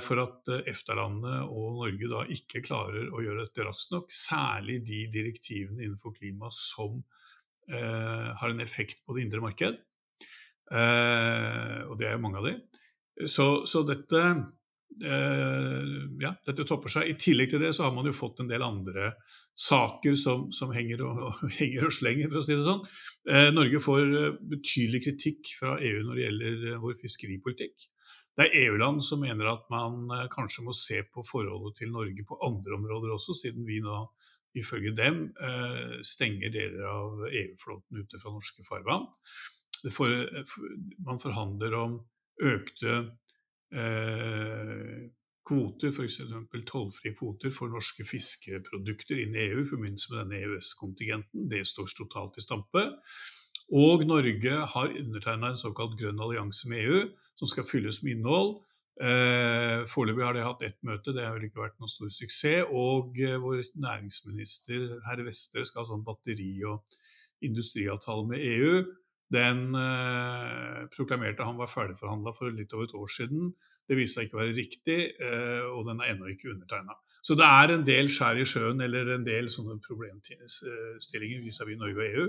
for 0.00 0.22
at 0.22 0.52
eh, 0.54 0.70
EFTA-landene 0.72 1.42
og 1.50 1.80
Norge 1.82 2.08
da 2.08 2.22
ikke 2.32 2.64
klarer 2.64 3.10
å 3.12 3.20
gjøre 3.24 3.44
dette 3.44 3.66
raskt 3.66 3.92
nok. 3.92 4.12
Særlig 4.12 4.80
de 4.88 5.02
direktivene 5.12 5.84
innenfor 5.84 6.14
klima 6.16 6.48
som 6.54 7.02
eh, 7.68 8.28
har 8.40 8.52
en 8.52 8.64
effekt 8.64 9.04
på 9.04 9.16
det 9.16 9.26
indre 9.26 9.42
marked. 9.44 9.80
Eh, 10.72 11.80
og 11.86 11.96
det 12.00 12.08
er 12.08 12.16
jo 12.16 12.22
mange 12.24 12.40
av 12.40 12.48
de. 12.48 12.54
Så, 13.28 13.48
så 13.68 13.82
dette, 13.86 14.22
eh, 15.04 15.90
ja, 16.24 16.32
dette 16.48 16.66
topper 16.68 16.92
seg. 16.92 17.10
I 17.10 17.18
tillegg 17.20 17.52
til 17.52 17.62
det 17.62 17.74
så 17.76 17.86
har 17.86 17.94
man 17.96 18.08
jo 18.08 18.16
fått 18.16 18.40
en 18.42 18.50
del 18.50 18.64
andre 18.64 19.12
saker 19.56 20.16
som, 20.20 20.48
som 20.52 20.72
henger, 20.76 21.04
og, 21.04 21.42
henger, 21.60 21.88
og, 21.88 21.94
slenger, 21.96 22.30
for 22.32 22.40
å 22.40 22.46
si 22.46 22.56
det 22.56 22.64
sånn. 22.66 22.80
Eh, 23.28 23.50
Norge 23.52 23.82
får 23.82 24.16
betydelig 24.56 25.04
kritikk 25.10 25.52
fra 25.60 25.76
EU 25.80 26.00
når 26.08 26.14
det 26.14 26.26
gjelder 26.26 26.80
vår 26.82 26.98
fiskeripolitikk. 27.04 27.90
Det 28.36 28.46
er 28.46 28.66
EU-land 28.66 29.00
som 29.04 29.22
mener 29.24 29.48
at 29.48 29.64
man 29.72 30.10
eh, 30.12 30.26
kanskje 30.32 30.64
må 30.66 30.74
se 30.76 31.00
på 31.08 31.24
forholdet 31.24 31.78
til 31.80 31.92
Norge 31.94 32.24
på 32.28 32.38
andre 32.44 32.76
områder 32.76 33.14
også, 33.14 33.36
siden 33.36 33.64
vi 33.68 33.80
nå 33.84 34.02
ifølge 34.56 34.92
dem 34.96 35.22
eh, 35.40 35.98
stenger 36.04 36.52
deler 36.52 36.88
av 36.90 37.26
EU-flåten 37.30 38.02
ute 38.02 38.20
fra 38.20 38.32
norske 38.32 38.64
farvann. 38.66 39.08
For, 39.92 40.10
man 41.04 41.20
forhandler 41.20 41.76
om 41.76 41.98
økte 42.42 42.94
eh, 43.72 45.08
kvoter, 45.46 45.92
f.eks. 45.92 46.20
tollfrie 46.66 47.14
kvoter 47.16 47.52
for 47.54 47.72
norske 47.72 48.04
fiskeprodukter 48.06 49.20
inn 49.22 49.36
i 49.36 49.44
EU 49.50 49.62
i 49.62 49.68
forbindelse 49.70 50.12
med 50.12 50.22
denne 50.22 50.40
EØS-kontingenten. 50.42 51.46
Det 51.52 51.62
står 51.68 51.92
totalt 51.96 52.40
i 52.40 52.44
stampe. 52.44 52.88
Og 53.76 54.04
Norge 54.06 54.58
har 54.72 54.96
undertegna 55.02 55.52
en 55.52 55.60
såkalt 55.60 55.96
grønn 56.00 56.20
allianse 56.22 56.68
med 56.70 56.84
EU, 56.84 57.04
som 57.36 57.50
skal 57.50 57.66
fylles 57.68 58.02
med 58.04 58.16
innhold. 58.16 58.56
Eh, 58.96 59.84
Foreløpig 59.92 60.24
har 60.24 60.36
de 60.36 60.44
hatt 60.44 60.62
ett 60.64 60.78
møte, 60.86 61.12
det 61.12 61.24
har 61.26 61.34
vel 61.36 61.50
ikke 61.50 61.60
vært 61.60 61.76
noen 61.80 61.92
stor 61.92 62.12
suksess. 62.12 62.70
Og 62.72 63.18
eh, 63.20 63.36
vår 63.42 63.66
næringsminister 63.76 65.02
herr 65.08 65.24
Vestre 65.26 65.66
skal 65.68 65.84
ha 65.84 65.90
sånn 65.90 66.06
batteri- 66.06 66.64
og 66.68 66.96
industriavtale 67.44 68.24
med 68.30 68.44
EU. 68.54 68.84
Den 69.34 69.74
eh, 69.76 70.84
proklamerte 70.94 71.44
han 71.44 71.58
var 71.60 71.72
ferdigforhandla 71.72 72.32
for 72.36 72.54
litt 72.54 72.72
over 72.76 72.88
et 72.88 72.96
år 72.96 73.10
siden. 73.12 73.50
Det 73.86 73.98
viste 73.98 74.18
seg 74.18 74.28
ikke 74.28 74.38
å 74.38 74.42
være 74.42 74.56
riktig, 74.56 75.00
eh, 75.22 75.66
og 75.70 75.90
den 75.90 76.00
er 76.00 76.14
ennå 76.14 76.30
ikke 76.32 76.54
undertegna. 76.54 76.96
Så 77.26 77.34
det 77.38 77.46
er 77.46 77.72
en 77.74 77.84
del 77.86 78.08
skjær 78.12 78.38
i 78.38 78.46
sjøen 78.46 78.80
eller 78.84 79.10
en 79.16 79.24
del 79.26 79.48
sånne 79.50 79.80
problemstillinger 79.82 81.42
vis-à-vis 81.42 81.78
Norge 81.80 81.98
og 81.98 82.06
EU 82.06 82.26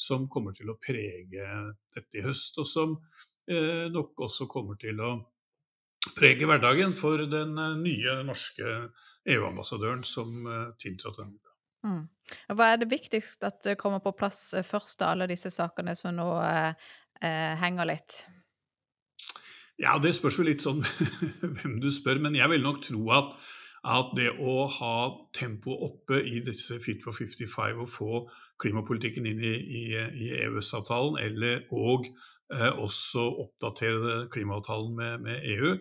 som 0.00 0.24
kommer 0.32 0.54
til 0.56 0.70
å 0.72 0.78
prege 0.80 1.48
dette 1.94 2.20
i 2.20 2.24
høst, 2.24 2.56
og 2.60 2.68
som 2.68 2.94
nok 3.94 4.26
også 4.28 4.46
kommer 4.50 4.76
til 4.80 5.00
å 5.00 5.12
prege 6.16 6.46
hverdagen 6.46 6.94
for 6.96 7.24
den 7.30 7.58
eh, 7.58 7.76
nye 7.80 8.22
norske 8.26 8.78
EU-ambassadøren 9.28 10.04
som 10.06 10.46
eh, 10.46 10.64
tiltrådte. 10.80 11.28
Mm. 11.86 12.06
Hva 12.58 12.72
er 12.72 12.80
det 12.82 12.90
viktigst 12.90 13.44
at 13.46 13.62
det 13.64 13.78
kommer 13.80 14.02
på 14.04 14.14
plass 14.18 14.50
først 14.66 15.02
av 15.04 15.14
alle 15.14 15.28
disse 15.30 15.50
sakene 15.54 15.94
som 15.96 16.16
nå 16.16 16.28
eh, 16.42 16.88
henger 17.62 17.88
litt? 17.88 18.18
Ja, 19.78 19.94
det 20.02 20.16
spørs 20.16 20.40
jo 20.40 20.48
litt 20.48 20.64
sånn 20.64 20.82
hvem 21.56 21.78
du 21.82 21.90
spør, 21.94 22.20
men 22.24 22.36
jeg 22.38 22.50
vil 22.50 22.64
nok 22.66 22.82
tro 22.82 23.04
at, 23.14 23.36
at 23.86 24.10
det 24.18 24.32
å 24.42 24.66
ha 24.74 24.96
tempoet 25.36 25.84
oppe 25.86 26.18
i 26.26 26.42
disse 26.44 26.80
Fit 26.82 27.04
for 27.04 27.14
55 27.14 27.84
og 27.84 27.92
få 27.92 28.24
klimapolitikken 28.58 29.28
inn 29.30 29.44
i, 29.46 29.54
i, 29.54 29.84
i 29.94 30.32
EØS-avtalen, 30.40 31.20
eller 31.22 31.62
og 31.70 32.08
eh, 32.10 32.26
også 32.48 33.24
oppdatere 33.44 34.28
klimaavtalen 34.32 34.94
med, 34.96 35.18
med, 35.20 35.42
EU, 35.56 35.74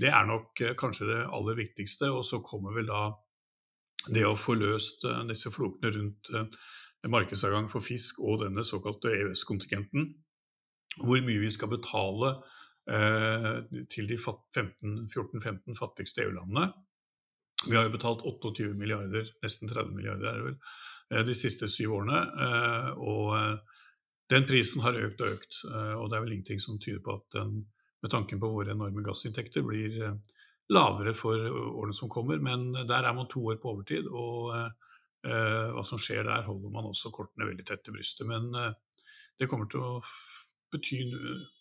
det 0.00 0.08
er 0.08 0.26
nok 0.28 0.60
eh, 0.60 0.76
kanskje 0.78 1.08
det 1.08 1.20
aller 1.32 1.56
viktigste. 1.58 2.10
Og 2.12 2.24
så 2.24 2.40
kommer 2.44 2.76
vel 2.76 2.88
da 2.90 3.10
det 4.08 4.24
å 4.24 4.36
få 4.38 4.56
løst 4.56 5.04
uh, 5.04 5.22
disse 5.28 5.52
flokene 5.52 5.92
rundt 5.92 6.30
markedsadgang 7.08 7.68
for 7.72 7.84
fisk 7.84 8.20
og 8.20 8.42
denne 8.44 8.64
såkalte 8.64 9.12
EØS-kontingenten. 9.12 10.10
Hvor 11.00 11.20
mye 11.24 11.40
vi 11.40 11.50
skal 11.52 11.70
betale 11.72 12.34
til 13.92 14.08
de 14.10 14.16
14-15 14.18 15.76
fattigste 15.78 16.24
EU-landene. 16.24 16.64
Vi 17.68 17.76
har 17.76 17.86
jo 17.86 17.92
betalt 17.94 18.24
28 18.26 18.72
milliarder, 18.74 19.28
nesten 19.44 19.70
30 19.70 19.94
milliarder 19.94 20.26
er 20.26 20.40
det 20.40 20.46
vel, 20.48 20.56
de 21.28 21.36
siste 21.38 21.68
syv 21.70 22.00
årene. 22.00 22.20
Og 22.98 23.69
den 24.30 24.46
prisen 24.48 24.82
har 24.84 24.98
økt 24.98 25.20
og 25.20 25.36
økt. 25.36 25.60
Og 25.70 26.08
det 26.10 26.16
er 26.16 26.24
vel 26.24 26.34
ingenting 26.36 26.60
som 26.62 26.78
tyder 26.78 27.02
på 27.04 27.16
at 27.18 27.36
den, 27.36 27.64
med 28.02 28.12
tanken 28.12 28.40
på 28.40 28.50
våre 28.52 28.72
enorme 28.76 29.02
gassinntekter, 29.04 29.64
blir 29.66 29.96
lavere 30.70 31.14
for 31.18 31.50
årene 31.50 31.96
som 31.96 32.10
kommer. 32.12 32.38
Men 32.38 32.70
der 32.74 33.02
er 33.02 33.16
man 33.16 33.28
to 33.30 33.42
år 33.50 33.58
på 33.62 33.72
overtid, 33.74 34.06
og 34.06 34.54
eh, 34.56 35.66
hva 35.74 35.84
som 35.86 36.00
skjer 36.00 36.24
der, 36.28 36.46
holder 36.46 36.74
man 36.74 36.90
også 36.90 37.12
kortene 37.14 37.48
veldig 37.50 37.66
tett 37.68 37.82
til 37.84 37.96
brystet. 37.96 38.28
Men 38.30 38.52
eh, 38.54 38.70
det 39.40 39.50
kommer 39.50 39.70
til 39.70 39.82
å 39.82 39.96
bety 40.70 41.02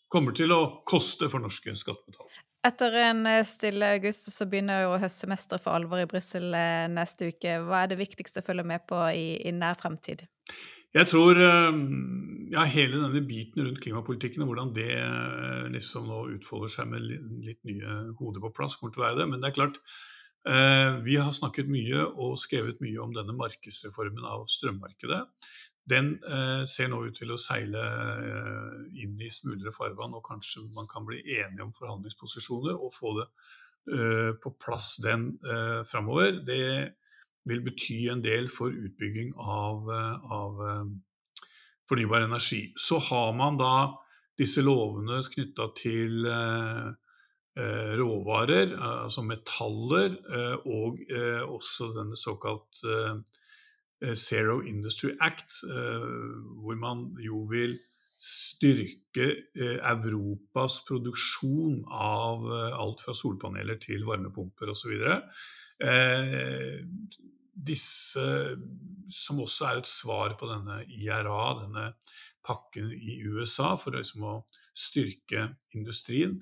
kommer 0.10 0.34
til 0.34 0.52
å 0.54 0.62
koste 0.90 1.30
for 1.30 1.42
norske 1.44 1.74
skattebetalere. 1.78 2.46
Etter 2.66 2.96
en 3.06 3.24
eh, 3.30 3.46
stille 3.48 3.94
august 3.96 4.28
så 4.34 4.48
begynner 4.50 4.84
jo 4.84 4.98
høstsemesteret 5.00 5.64
for 5.64 5.78
alvor 5.78 6.02
i 6.02 6.10
Brussel 6.10 6.50
eh, 6.58 6.90
neste 6.92 7.30
uke. 7.32 7.60
Hva 7.64 7.84
er 7.84 7.94
det 7.94 8.02
viktigste 8.02 8.44
å 8.44 8.48
følge 8.50 8.66
med 8.68 8.84
på 8.90 9.00
i, 9.16 9.40
i 9.48 9.54
nær 9.56 9.80
fremtid? 9.80 10.26
Jeg 10.98 11.06
tror 11.12 11.38
eh, 11.38 11.76
ja, 12.50 12.64
hele 12.66 12.98
denne 12.98 13.22
biten 13.30 13.62
rundt 13.62 13.82
klimapolitikken 13.84 14.42
og 14.42 14.50
hvordan 14.50 14.72
det 14.74 14.90
eh, 14.98 15.68
liksom 15.76 16.08
nå 16.10 16.24
utfolder 16.34 16.72
seg 16.74 16.90
med 16.90 17.06
litt 17.46 17.60
nye 17.68 17.98
hoder 18.18 18.42
på 18.42 18.54
plass, 18.58 18.78
kommer 18.80 18.96
til 18.96 19.04
å 19.04 19.06
være 19.06 19.20
det. 19.22 19.28
Men 19.30 19.44
det 19.44 19.52
er 19.52 19.58
klart, 19.60 19.78
eh, 20.50 20.98
vi 21.06 21.20
har 21.22 21.36
snakket 21.38 21.70
mye 21.70 22.08
og 22.10 22.40
skrevet 22.42 22.82
mye 22.82 23.04
om 23.04 23.14
denne 23.14 23.38
markedsreformen 23.38 24.26
av 24.26 24.48
strømmarkedet. 24.50 25.22
Den 25.90 26.20
ser 26.70 26.92
nå 26.92 27.00
ut 27.02 27.16
til 27.18 27.32
å 27.34 27.38
seile 27.42 27.82
inn 29.02 29.16
i 29.26 29.30
smuldre 29.34 29.72
farvann, 29.74 30.12
og 30.14 30.22
kanskje 30.28 30.62
man 30.76 30.86
kan 30.86 31.02
bli 31.08 31.18
enige 31.40 31.66
om 31.66 31.72
forhandlingsposisjoner 31.74 32.78
og 32.78 32.94
få 32.94 33.16
det 33.18 33.26
på 34.44 34.52
plass 34.62 34.92
den 35.02 35.32
framover. 35.90 36.44
Vil 37.50 37.64
bety 37.66 38.08
en 38.12 38.24
del 38.24 38.50
for 38.54 38.74
utbygging 38.74 39.34
av, 39.40 39.90
eh, 39.94 40.32
av 40.32 40.64
eh, 40.68 41.46
fornybar 41.90 42.28
energi. 42.28 42.70
Så 42.76 43.00
har 43.10 43.34
man 43.38 43.58
da 43.60 43.76
disse 44.40 44.64
lovene 44.64 45.22
knytta 45.34 45.70
til 45.78 46.26
eh, 46.30 46.90
råvarer, 48.00 48.72
altså 48.80 49.20
metaller, 49.26 50.14
og 50.64 51.02
også 51.58 51.90
denne 51.98 52.16
såkalt 52.16 52.78
Zero 54.16 54.62
Industry 54.64 55.10
Act, 55.20 55.58
hvor 55.66 56.78
man 56.80 57.02
jo 57.20 57.42
vil 57.52 57.76
styrke 58.16 59.28
Europas 59.58 60.78
produksjon 60.88 61.82
av 61.92 62.48
alt 62.54 63.04
fra 63.04 63.18
solpaneler 63.18 63.82
til 63.84 64.08
varmepumper 64.08 64.72
osv. 64.72 64.96
Eh, 67.60 67.66
disse, 67.66 68.58
som 69.10 69.40
også 69.40 69.68
er 69.68 69.80
et 69.80 69.88
svar 69.88 70.36
på 70.40 70.48
denne 70.50 70.84
IRA, 70.88 71.66
denne 71.66 71.94
pakken 72.46 72.92
i 72.92 73.22
USA, 73.26 73.76
for 73.78 73.92
liksom 73.92 74.24
å 74.24 74.36
styrke 74.74 75.56
industrien 75.76 76.40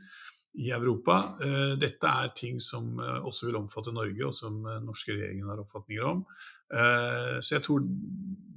i 0.58 0.71
Europa. 0.71 1.38
Eh, 1.43 1.75
dette 1.77 2.08
er 2.08 2.34
ting 2.36 2.60
som 2.62 2.99
eh, 2.99 3.19
også 3.25 3.47
vil 3.47 3.58
omfatte 3.58 3.93
Norge, 3.93 4.25
og 4.25 4.36
som 4.36 4.63
den 4.63 4.86
norske 4.86 5.13
regjeringen 5.13 5.49
har 5.49 5.60
oppfatninger 5.62 6.03
om. 6.06 6.25
Så 6.67 7.53
jeg 7.53 7.63
tror 7.63 7.80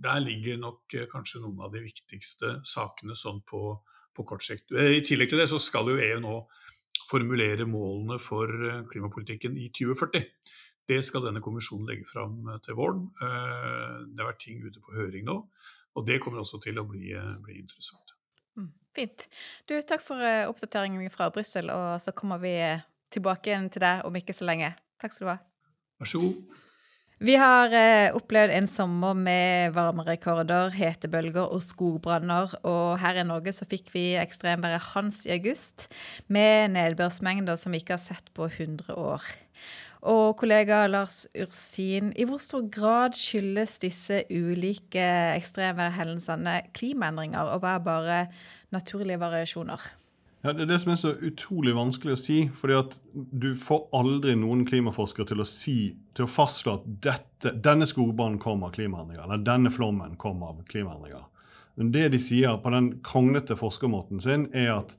der 0.02 0.16
ligger 0.18 0.56
nok 0.58 0.96
kanskje 1.12 1.44
noen 1.44 1.60
av 1.62 1.70
de 1.70 1.78
viktigste 1.84 2.56
sakene 2.66 3.14
sånn 3.14 3.38
på, 3.46 3.76
på 4.10 4.24
kort 4.26 4.42
sikt. 4.42 4.72
I 4.74 4.98
tillegg 5.06 5.30
til 5.30 5.38
det 5.38 5.46
så 5.52 5.60
skal 5.62 5.86
jo 5.86 5.94
EU 5.94 6.16
nå 6.24 6.32
formulere 7.06 7.68
målene 7.70 8.18
for 8.18 8.50
klimapolitikken 8.90 9.54
i 9.62 9.68
2040. 9.78 10.26
Det 10.90 10.98
skal 11.06 11.22
denne 11.22 11.42
kommisjonen 11.44 11.86
legge 11.90 12.06
fram 12.08 12.40
eh, 12.50 12.60
til 12.64 12.78
våren. 12.78 13.04
Eh, 13.22 13.98
det 14.10 14.22
har 14.22 14.32
vært 14.32 14.42
ting 14.42 14.62
ute 14.64 14.82
på 14.82 14.96
høring 14.96 15.28
nå, 15.28 15.36
og 15.94 16.06
det 16.08 16.18
kommer 16.22 16.42
også 16.42 16.58
til 16.64 16.80
å 16.82 16.86
bli, 16.88 17.12
eh, 17.14 17.34
bli 17.44 17.60
interessant. 17.62 18.16
Mm, 18.58 18.72
fint. 18.96 19.28
Du, 19.70 19.76
takk 19.86 20.02
for 20.02 20.24
oppdateringen 20.50 21.12
fra 21.14 21.30
Brussel, 21.34 21.70
og 21.70 22.00
så 22.02 22.14
kommer 22.16 22.42
vi 22.42 22.56
tilbake 23.14 23.52
igjen 23.52 23.70
til 23.70 23.86
deg 23.86 24.02
om 24.08 24.18
ikke 24.18 24.34
så 24.34 24.48
lenge. 24.50 24.74
Takk 25.00 25.14
skal 25.14 25.26
du 25.26 25.32
ha. 25.34 25.38
Vær 26.00 26.10
så 26.10 26.24
god. 26.24 26.58
Vi 27.20 27.34
har 27.36 27.74
eh, 27.76 28.14
opplevd 28.16 28.54
en 28.56 28.66
sommer 28.72 29.12
med 29.12 29.74
varmerekorder, 29.76 30.72
hetebølger 30.72 31.52
og 31.52 31.60
skogbranner. 31.60 32.54
Og 32.64 32.94
her 33.02 33.20
i 33.20 33.24
Norge 33.28 33.52
så 33.52 33.68
fikk 33.68 33.90
vi 33.92 34.14
ekstremværet 34.16 34.94
Hans 34.94 35.26
i 35.28 35.34
august, 35.34 35.90
med 36.32 36.72
nedbørsmengder 36.78 37.60
som 37.60 37.76
vi 37.76 37.82
ikke 37.82 37.98
har 37.98 38.00
sett 38.00 38.32
på 38.32 38.48
100 38.48 38.96
år. 38.96 39.28
Og 40.00 40.36
kollega 40.40 40.86
Lars 40.88 41.26
Ursin, 41.36 42.12
i 42.16 42.24
hvor 42.24 42.40
stor 42.40 42.64
grad 42.72 43.16
skyldes 43.18 43.76
disse 43.82 44.22
ulike 44.32 45.04
ekstreme 45.36 45.90
hendelsene 45.92 46.60
klimaendringer, 46.76 47.52
og 47.52 47.60
hva 47.60 47.74
er 47.76 47.84
bare 47.84 48.20
naturlige 48.72 49.20
variasjoner? 49.20 49.90
Ja, 50.42 50.52
Det 50.52 50.62
er 50.62 50.70
det 50.70 50.80
som 50.80 50.92
er 50.92 50.96
så 50.96 51.10
utrolig 51.20 51.74
vanskelig 51.76 52.14
å 52.14 52.20
si. 52.20 52.48
fordi 52.48 52.96
Du 53.12 53.54
får 53.54 53.88
aldri 53.92 54.34
noen 54.34 54.64
klimaforskere 54.64 55.26
til 55.26 55.40
å 55.40 55.44
si, 55.44 55.96
til 56.14 56.24
å 56.24 56.28
fastslå 56.28 56.74
at 56.74 56.86
dette, 56.86 57.52
denne 57.60 57.86
skogbanen 57.86 58.38
kommer 58.38 58.68
av 58.68 58.72
klimaendringer, 58.72 59.24
eller 59.24 59.44
denne 59.44 59.70
flommen 59.70 60.16
kommer 60.16 60.46
av 60.46 60.64
klimaendringer. 60.64 61.26
Men 61.76 61.92
det 61.92 62.08
de 62.12 62.18
sier 62.18 62.56
på 62.56 62.70
den 62.70 63.00
kronglete 63.04 63.56
forskermåten 63.56 64.20
sin, 64.20 64.48
er 64.54 64.78
at 64.78 64.96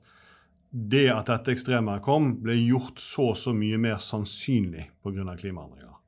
det 0.72 1.08
at 1.12 1.28
dette 1.28 1.52
ekstremværet 1.52 2.04
kom, 2.04 2.30
ble 2.40 2.56
gjort 2.56 3.00
så 3.02 3.32
og 3.32 3.36
så 3.36 3.52
mye 3.56 3.78
mer 3.80 3.98
sannsynlig 4.00 4.88
pga. 5.04 5.36
klimaendringer. 5.36 5.98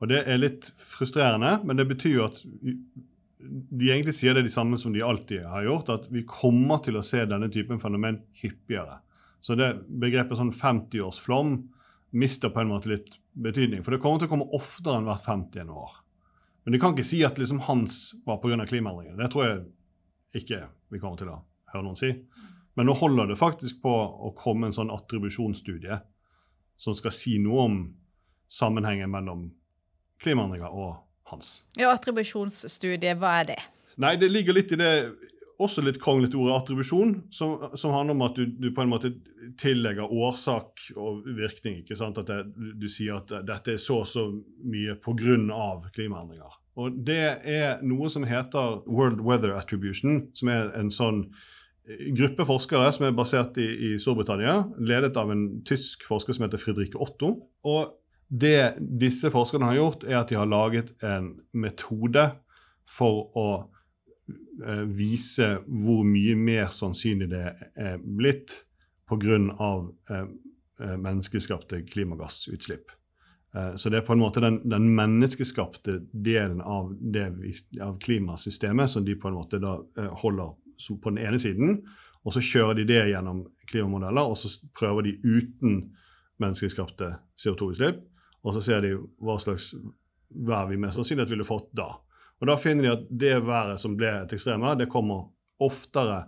Og 0.00 0.08
Det 0.08 0.24
er 0.28 0.38
litt 0.38 0.70
frustrerende, 0.76 1.60
men 1.64 1.76
det 1.76 1.88
betyr 1.88 2.14
jo 2.14 2.24
at 2.24 2.40
de 3.44 3.90
egentlig 3.92 4.14
sier 4.16 4.34
det 4.34 4.46
de 4.46 4.52
samme 4.52 4.78
som 4.80 4.92
de 4.92 5.02
alltid 5.04 5.44
har 5.44 5.64
gjort, 5.64 5.88
at 5.92 6.08
vi 6.12 6.24
kommer 6.24 6.80
til 6.84 6.96
å 6.96 7.04
se 7.04 7.24
denne 7.28 7.50
typen 7.52 7.80
fenomen 7.80 8.22
hyppigere. 8.40 9.00
Så 9.44 9.56
det 9.56 9.84
begrepet 9.88 10.38
sånn 10.40 10.52
50-årsflom 10.52 11.58
mister 12.16 12.52
på 12.52 12.62
en 12.62 12.70
måte 12.72 12.88
litt 12.88 13.18
betydning. 13.36 13.82
For 13.84 13.92
det 13.92 14.00
kommer 14.00 14.22
til 14.22 14.30
å 14.30 14.32
komme 14.32 14.48
oftere 14.56 14.96
enn 14.96 15.08
hvert 15.08 15.26
50. 15.26 15.68
år. 15.68 16.00
Men 16.64 16.72
de 16.72 16.80
kan 16.80 16.94
ikke 16.94 17.04
si 17.04 17.20
at 17.26 17.36
liksom 17.36 17.60
hans 17.66 18.14
var 18.24 18.40
pga. 18.40 18.64
klimaendringene. 18.64 19.20
Det 19.20 19.30
tror 19.32 19.44
jeg 19.44 20.42
ikke 20.42 20.62
vi 20.88 21.00
kommer 21.02 21.20
til 21.20 21.32
å 21.34 21.42
høre 21.74 21.84
noen 21.84 22.00
si. 22.00 22.14
Men 22.74 22.88
nå 22.90 22.96
holder 22.98 23.30
det 23.30 23.38
faktisk 23.38 23.82
på 23.84 23.92
å 23.92 24.32
komme 24.38 24.68
en 24.68 24.76
sånn 24.76 24.92
attribusjonsstudie 24.94 26.00
som 26.80 26.96
skal 26.98 27.14
si 27.14 27.36
noe 27.42 27.66
om 27.68 27.76
sammenhengen 28.50 29.12
mellom 29.12 29.46
klimaendringer 30.22 30.72
og 30.72 30.96
hans. 31.30 31.60
Ja, 31.78 31.92
Attribusjonsstudie, 31.94 33.14
hva 33.18 33.38
er 33.42 33.48
det? 33.52 33.60
Nei, 34.02 34.16
Det 34.18 34.28
ligger 34.28 34.56
litt 34.56 34.74
i 34.74 34.80
det 34.80 34.90
også 35.62 35.84
litt 35.84 36.00
kronglete 36.02 36.38
ordet 36.38 36.56
attribusjon, 36.56 37.14
som, 37.30 37.54
som, 37.78 37.92
handler 37.94 38.16
om 38.16 38.24
at 38.26 38.38
du, 38.38 38.46
du, 38.58 38.70
på 38.74 38.82
en 38.82 38.90
måte 38.90 39.12
tillegger 39.60 40.10
årsak 40.10 40.88
og 40.98 41.28
virkning. 41.36 41.80
ikke 41.82 41.98
sant? 41.98 42.18
At 42.18 42.30
det, 42.30 42.40
du 42.80 42.88
sier 42.90 43.20
at 43.20 43.30
dette 43.46 43.76
er 43.76 43.80
så 43.82 44.00
og 44.02 44.10
så 44.10 44.26
mye 44.66 44.96
pga. 44.98 45.38
klimaendringer. 45.94 46.60
Og 46.74 46.98
Det 47.06 47.38
er 47.46 47.82
noe 47.86 48.10
som 48.10 48.26
heter 48.26 48.82
World 48.90 49.22
Weather 49.22 49.54
Attribution, 49.54 50.24
som 50.34 50.50
er 50.50 50.72
en 50.74 50.90
sånn 50.90 51.28
gruppe 52.16 52.46
forskere 52.48 52.88
som 52.96 53.06
er 53.08 53.16
basert 53.16 53.58
i, 53.60 53.66
i, 53.66 53.90
Storbritannia, 54.00 54.62
ledet 54.80 55.16
av 55.20 55.32
en 55.32 55.44
tysk 55.68 56.06
forsker 56.08 56.36
som 56.36 56.46
heter 56.46 56.62
Fridrik 56.62 56.96
Otto. 56.96 57.34
Og 57.68 57.92
det 58.28 58.80
disse 58.80 59.30
forskerne 59.32 59.68
har 59.68 59.78
gjort, 59.78 60.06
er 60.08 60.22
at 60.22 60.32
de 60.32 60.38
har 60.40 60.48
laget 60.48 60.94
en 61.04 61.34
metode 61.52 62.24
for 62.88 63.28
å 63.36 63.48
eh, 63.58 64.84
vise 64.88 65.50
hvor 65.68 66.02
mye 66.08 66.36
mer 66.40 66.72
sannsynlig 66.74 67.30
det 67.32 67.46
er 67.76 68.00
blitt 68.00 68.62
pga. 69.08 69.38
Eh, 70.10 70.26
eh, 70.80 70.96
menneskeskapte 70.96 71.82
klimagassutslipp. 71.82 72.90
Eh, 73.54 73.76
så 73.76 73.90
det 73.90 74.00
er 74.00 74.06
på 74.06 74.12
en 74.12 74.22
måte 74.22 74.42
den, 74.42 74.60
den 74.68 74.88
menneskeskapte 74.96 76.00
delen 76.12 76.60
av, 76.60 76.94
det, 77.00 77.28
av, 77.82 77.98
klimasystemet 78.02 78.90
som 78.90 79.04
de 79.04 79.14
på 79.14 79.30
en 79.30 79.38
måte 79.38 79.60
da 79.62 79.78
eh, 79.98 80.10
holder 80.24 80.56
på 80.88 81.12
den 81.12 81.20
ene 81.24 81.40
siden. 81.40 81.82
Og 82.24 82.34
så 82.36 82.42
kjører 82.44 82.78
de 82.78 82.86
det 82.88 83.02
gjennom 83.10 83.44
klimamodeller, 83.68 84.30
og 84.32 84.38
så 84.40 84.50
prøver 84.76 85.08
de 85.08 85.18
uten 85.24 85.80
menneskeskapte 86.42 87.10
CO2-utslipp. 87.40 88.00
Og 88.44 88.56
så 88.56 88.62
ser 88.64 88.84
de 88.84 88.94
hva 89.24 89.36
slags 89.40 89.72
vær 90.34 90.66
vi 90.68 90.78
mest 90.80 90.98
sannsynlig 90.98 91.28
ville 91.30 91.46
fått 91.46 91.70
da. 91.76 91.90
Og 92.40 92.48
da 92.50 92.56
finner 92.60 92.84
de 92.84 92.92
at 92.92 93.04
det 93.08 93.34
været 93.46 93.80
som 93.80 93.94
ble 93.96 94.10
et 94.24 94.32
ekstremvær, 94.34 94.78
det 94.80 94.90
kommer 94.92 95.28
oftere 95.62 96.24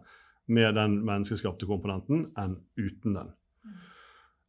med 0.46 0.76
den 0.78 1.00
menneskeskapte 1.04 1.66
komponenten 1.68 2.28
enn 2.38 2.60
uten 2.78 3.16
den. 3.16 3.32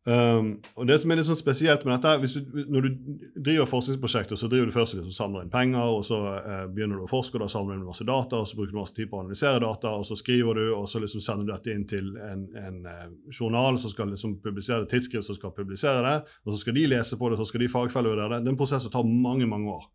Um, 0.07 0.53
og 0.79 0.85
det 0.87 0.95
som 1.01 1.11
er 1.11 1.19
litt 1.19 1.27
sånn 1.27 1.35
spesielt 1.35 1.81
med 1.83 1.97
dette, 1.97 2.29
du, 2.39 2.61
Når 2.71 2.85
du 2.85 3.17
driver 3.43 3.67
forskningsprosjekter, 3.67 4.39
så 4.39 4.47
driver 4.47 4.69
du 4.69 4.71
først 4.71 4.95
liksom, 4.95 5.11
samler 5.11 5.43
inn 5.43 5.51
penger, 5.51 5.83
og 5.97 6.05
så 6.07 6.19
eh, 6.37 6.61
begynner 6.71 7.01
du 7.01 7.03
å 7.03 7.09
forske, 7.11 7.35
og 7.35 7.43
da 7.43 7.49
samler 7.51 7.81
du 7.81 7.89
masse 7.89 8.07
data, 8.07 8.39
og 8.39 8.47
så 8.47 8.55
bruker 8.55 8.71
du 8.71 8.79
masse 8.79 8.95
tid 8.95 9.09
på 9.11 9.17
å 9.19 9.25
analysere 9.25 9.59
data, 9.65 9.91
og 9.99 10.05
så 10.07 10.15
skriver 10.15 10.61
du, 10.61 10.63
og 10.77 10.85
så 10.87 11.01
liksom 11.03 11.23
sender 11.25 11.43
du 11.43 11.51
dette 11.51 11.75
inn 11.75 11.83
til 11.91 12.13
en, 12.23 12.45
en 12.61 12.77
eh, 12.87 13.09
journal 13.35 13.75
som 13.83 13.91
skal 13.91 14.13
liksom 14.13 14.37
publisere 14.45 14.85
det, 14.85 14.93
tidsskrift 14.93 15.27
som 15.27 15.35
skal 15.35 15.51
publisere 15.57 16.05
det, 16.05 16.37
og 16.45 16.53
så 16.53 16.61
skal 16.61 16.79
de 16.79 16.85
lese 16.93 17.19
på 17.19 17.31
det, 17.33 17.39
så 17.41 17.49
skal 17.49 17.65
de 17.65 17.69
fagfellevurdere 17.75 18.37
det. 18.37 18.45
Det 18.45 18.51
er 18.53 18.55
en 18.55 18.61
prosess 18.61 18.87
som 18.87 18.93
tar 18.93 19.11
mange, 19.27 19.49
mange 19.49 19.73
år. 19.75 19.89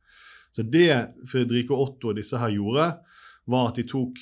Så 0.53 0.67
det 0.69 0.91
Fredrike 1.31 1.73
Otto 1.73 2.13
og 2.13 2.21
disse 2.21 2.37
her 2.37 2.53
gjorde, 2.53 2.91
var 3.49 3.71
at 3.71 3.81
de 3.81 3.87
tok 3.89 4.21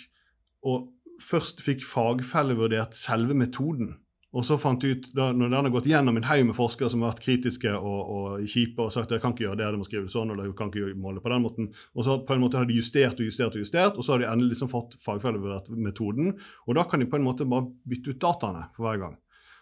og 0.71 0.87
først 1.19 1.65
fikk 1.67 1.83
fagfellevurdert 1.83 2.95
selve 2.95 3.35
metoden. 3.35 3.97
Og 4.31 4.45
så 4.47 4.55
fant 4.63 4.79
de 4.79 4.93
ut, 4.95 5.09
da, 5.17 5.33
når 5.35 5.49
den 5.49 5.67
har 5.67 5.73
gått 5.75 5.89
gjennom 5.91 6.19
en 6.21 6.27
haug 6.29 6.45
med 6.47 6.55
forskere 6.55 6.91
som 6.93 7.03
har 7.03 7.11
vært 7.11 7.25
kritiske 7.25 7.71
og, 7.75 8.11
og 8.15 8.45
kjipe 8.47 8.85
og 8.85 8.93
sagt 8.95 9.11
jeg 9.11 9.23
kan 9.23 9.35
ikke 9.35 9.49
gjøre 9.49 9.59
det, 9.59 9.71
de 9.75 9.81
må 9.81 9.87
skrive 9.89 10.13
sånn, 10.13 10.31
eller 10.31 10.47
jeg 10.47 10.55
kan 10.59 10.71
ikke 10.71 10.93
måle 10.95 11.23
på 11.23 11.33
den 11.33 11.43
måten, 11.43 11.71
og 11.97 12.07
så 12.07 12.21
på 12.27 12.37
en 12.37 12.45
måte 12.45 12.61
har 12.61 12.69
de 12.69 12.77
justert 12.79 13.19
og 13.19 13.27
justert 13.27 13.57
og 13.59 13.65
justert, 13.65 13.99
og 13.99 14.07
så 14.07 14.15
har 14.15 14.23
de 14.23 14.29
endelig 14.31 14.55
liksom 14.55 14.71
fått 14.71 14.95
fagfellevurdert 15.03 15.73
metoden. 15.75 16.37
Og 16.69 16.79
da 16.79 16.85
kan 16.87 17.03
de 17.03 17.09
på 17.11 17.19
en 17.19 17.27
måte 17.27 17.49
bare 17.51 17.67
bytte 17.91 18.15
ut 18.15 18.21
dataene 18.23 18.69
for 18.77 18.87
hver 18.87 19.01
gang. 19.03 19.17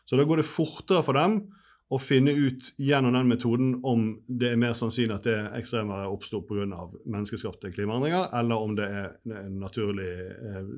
Så 0.05 0.21
da 0.21 0.27
går 0.29 0.43
det 0.43 0.51
fortere 0.51 1.05
for 1.07 1.17
dem 1.17 1.39
å 1.89 1.97
finne 2.01 2.35
ut 2.37 2.67
gjennom 2.77 3.15
den 3.17 3.31
metoden 3.31 3.71
om 3.89 4.11
det 4.29 4.51
er 4.53 4.61
mer 4.61 4.75
sannsynlig 4.77 5.15
at 5.17 5.29
det 5.31 5.39
ekstremværet 5.57 6.13
oppstår 6.13 6.45
pga. 6.45 6.83
menneskeskapte 7.09 7.73
klimaendringer, 7.73 8.29
eller 8.37 8.67
om 8.69 8.77
det 8.77 8.85
er 8.85 9.09
en 9.33 9.57
naturlig 9.63 10.11
eh, 10.29 10.69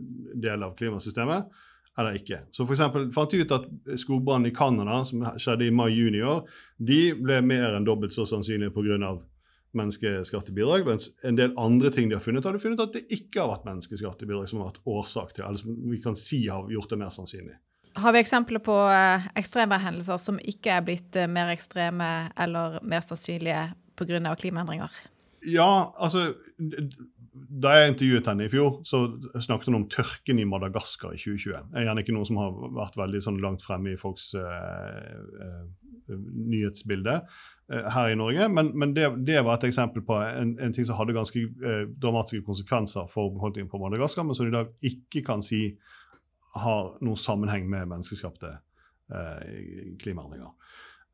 del 0.47 0.63
av 0.63 0.77
klimasystemet 0.79 1.51
eller 1.99 2.17
ikke. 2.17 2.39
Så 2.55 2.65
for 2.65 2.77
eksempel, 2.77 3.09
fant 3.15 3.33
de 3.33 3.43
ut 3.43 3.57
at 3.57 3.67
skogbrannen 4.01 4.51
i 4.51 4.55
Canada, 4.55 5.03
som 5.09 5.25
skjedde 5.37 5.67
i 5.67 5.75
mai-juni 5.75 6.21
i 6.21 6.27
år, 6.27 6.47
de 6.79 7.01
ble 7.19 7.41
mer 7.45 7.77
enn 7.77 7.89
dobbelt 7.89 8.15
så 8.17 8.27
sannsynlige 8.29 8.75
pga. 8.77 9.19
menneskeskapte 9.73 10.51
bidrag, 10.51 10.83
mens 10.83 11.13
en 11.25 11.37
del 11.39 11.53
andre 11.57 11.93
ting 11.95 12.09
de 12.11 12.17
har 12.17 12.23
funnet, 12.23 12.45
har 12.45 12.53
de 12.53 12.59
funnet 12.59 12.81
at 12.83 12.93
det 12.97 13.05
ikke 13.07 13.39
har 13.39 13.53
vært 13.53 13.69
menneskeskapte 13.69 14.27
bidrag 14.27 14.49
som 14.51 14.59
har 14.59 14.73
vært 14.73 14.81
årsak 14.87 15.35
til, 15.35 15.45
eller 15.45 15.61
som 15.61 15.77
vi 15.93 16.01
kan 16.03 16.17
si 16.19 16.41
har 16.49 16.67
gjort 16.73 16.91
det 16.91 16.99
mer 16.99 17.13
sannsynlig. 17.15 17.55
Har 17.95 18.13
vi 18.13 18.19
eksempler 18.19 18.63
på 18.63 18.75
eh, 18.91 19.29
ekstremværhendelser 19.39 20.19
som 20.19 20.41
ikke 20.43 20.75
er 20.75 20.83
blitt 20.87 21.17
eh, 21.19 21.31
mer 21.31 21.53
ekstreme 21.55 22.31
eller 22.39 22.81
mer 22.83 23.07
sannsynlige 23.07 23.69
pga. 23.99 24.35
klimaendringer? 24.35 24.91
Ja, 25.47 25.93
altså 25.99 26.33
da 27.33 27.75
jeg 27.77 27.93
intervjuet 27.93 28.27
henne 28.27 28.47
i 28.47 28.51
fjor, 28.51 28.81
så 28.87 29.05
snakket 29.39 29.71
hun 29.71 29.79
om 29.81 29.87
tørken 29.91 30.41
i 30.43 30.47
Madagaskar 30.49 31.15
i 31.15 31.21
2021. 31.21 31.69
Det 31.71 31.79
er 31.79 31.87
gjerne 31.87 32.03
ikke 32.05 32.15
noe 32.17 32.27
som 32.27 32.41
har 32.41 32.57
vært 32.79 32.99
veldig 32.99 33.21
sånn 33.23 33.39
langt 33.43 33.63
fremme 33.63 33.93
i 33.93 34.01
folks 34.01 34.33
uh, 34.39 35.21
uh, 35.39 35.63
nyhetsbilde 36.11 37.21
uh, 37.21 37.87
her 37.95 38.11
i 38.11 38.19
Norge, 38.19 38.49
men, 38.51 38.73
men 38.75 38.97
det, 38.97 39.07
det, 39.29 39.39
var 39.47 39.61
et 39.61 39.69
eksempel 39.71 40.03
på 40.07 40.19
en, 40.19 40.57
en 40.59 40.75
ting 40.75 40.89
som 40.89 40.99
hadde 40.99 41.15
ganske 41.15 41.45
dramatiske 42.03 42.47
konsekvenser 42.47 43.07
for 43.13 43.31
befolkningen 43.37 43.71
på 43.71 43.83
Madagaskar, 43.83 44.27
men 44.27 44.39
som 44.39 44.51
i 44.51 44.55
dag 44.55 44.75
ikke 44.91 45.23
kan 45.31 45.45
si 45.45 45.69
har 46.57 46.97
noen 46.99 47.21
sammenheng 47.21 47.71
med 47.71 47.93
menneskeskapte 47.93 48.57
klimaendringer. 50.03 50.51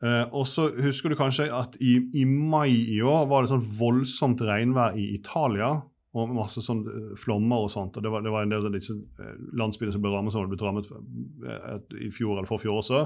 Uh, 0.04 0.28
og 0.36 0.44
så 0.44 0.68
husker 0.84 1.08
du 1.08 1.16
kanskje 1.16 1.46
at 1.56 1.76
i, 1.80 1.96
i, 2.12 2.24
mai 2.28 2.68
i 2.68 2.98
år 3.00 3.24
var 3.30 3.44
det 3.44 3.52
sånn 3.54 3.68
voldsomt 3.78 4.42
regnvær 4.44 4.98
i 5.00 5.06
Italia 5.16 5.70
og 6.16 6.34
masse 6.36 6.62
sånn 6.64 6.82
eh, 6.90 7.08
flommer 7.20 7.66
og 7.66 7.72
sånt. 7.72 7.96
og 7.98 8.04
Det 8.04 8.12
var, 8.12 8.24
det 8.24 8.32
var 8.32 8.46
en 8.46 8.52
del 8.54 8.68
av 8.68 8.74
disse 8.74 8.96
eh, 8.96 9.34
landsbyene 9.58 9.94
som 9.94 10.04
ble 10.04 10.12
rammet 10.14 10.34
som 10.34 10.46
ble 10.48 10.58
rammet 10.62 10.88
eh, 10.92 12.06
i 12.08 12.12
fjor 12.14 12.36
eller 12.36 12.48
forfjor 12.48 12.80
også. 12.80 13.02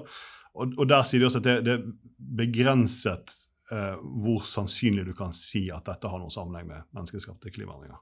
Og, 0.50 0.76
og, 0.76 0.84
der 0.90 1.06
sier 1.06 1.22
de 1.22 1.28
også 1.28 1.40
at 1.42 1.48
det, 1.48 1.56
det 1.66 1.74
er 1.76 1.88
begrenset 2.40 3.34
eh, 3.72 3.96
hvor 4.22 4.46
sannsynlig 4.46 5.08
du 5.08 5.14
kan 5.16 5.34
si 5.36 5.66
at 5.74 5.86
dette 5.88 6.10
har 6.10 6.22
noen 6.22 6.34
sammenheng 6.34 6.70
med 6.70 6.86
menneskeskapte 6.96 7.52
klimaendringer. 7.54 7.98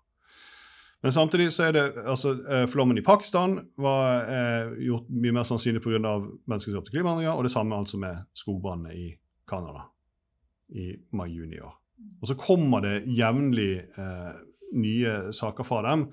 Men 1.05 1.15
samtidig 1.15 1.53
så 1.55 1.69
er 1.69 1.77
det 1.77 1.83
altså 2.11 2.33
Flommen 2.67 2.99
i 2.99 3.05
Pakistan 3.07 3.53
var 3.79 4.25
eh, 4.27 4.73
gjort 4.89 5.07
mye 5.15 5.37
mer 5.37 5.47
sannsynlig 5.47 5.85
pga. 5.85 6.01
menneskeskapte 6.51 6.91
klimaendringer, 6.91 7.37
og 7.37 7.47
det 7.47 7.55
samme 7.55 7.79
altså 7.79 8.01
med 8.03 8.25
skogbrannene 8.35 8.97
i 8.99 9.13
Canada 9.49 9.87
i 10.75 10.91
mai-juni 11.17 11.57
i 11.57 11.63
år. 11.65 11.77
Og 12.21 12.31
så 12.31 12.35
kommer 12.39 12.83
det 12.83 13.07
jevnlig 13.07 13.73
eh, 13.79 14.35
nye 14.73 15.33
saker 15.37 15.67
fra 15.67 15.83
dem. 15.87 16.09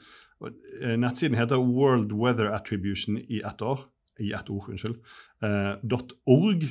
Eh, 0.81 0.95
nettsiden 0.99 1.37
heter 1.37 1.61
World 1.63 2.13
Weather 2.13 2.51
Attribution 2.53 3.17
i 3.17 3.41
ett 3.41 3.61
år. 3.61 3.79
I 4.19 4.31
ett 4.31 4.49
ord, 4.49 4.69
unnskyld. 4.69 5.01
Eh, 5.43 5.99
.org. 6.25 6.63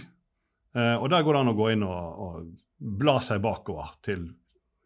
Eh, 0.75 0.97
og 0.97 1.11
der 1.11 1.23
går 1.23 1.37
det 1.37 1.43
an 1.45 1.53
å 1.53 1.59
gå 1.59 1.71
inn 1.75 1.85
og, 1.87 2.25
og 2.25 2.97
bla 2.99 3.19
seg 3.23 3.43
bakover 3.45 3.95
til 4.05 4.27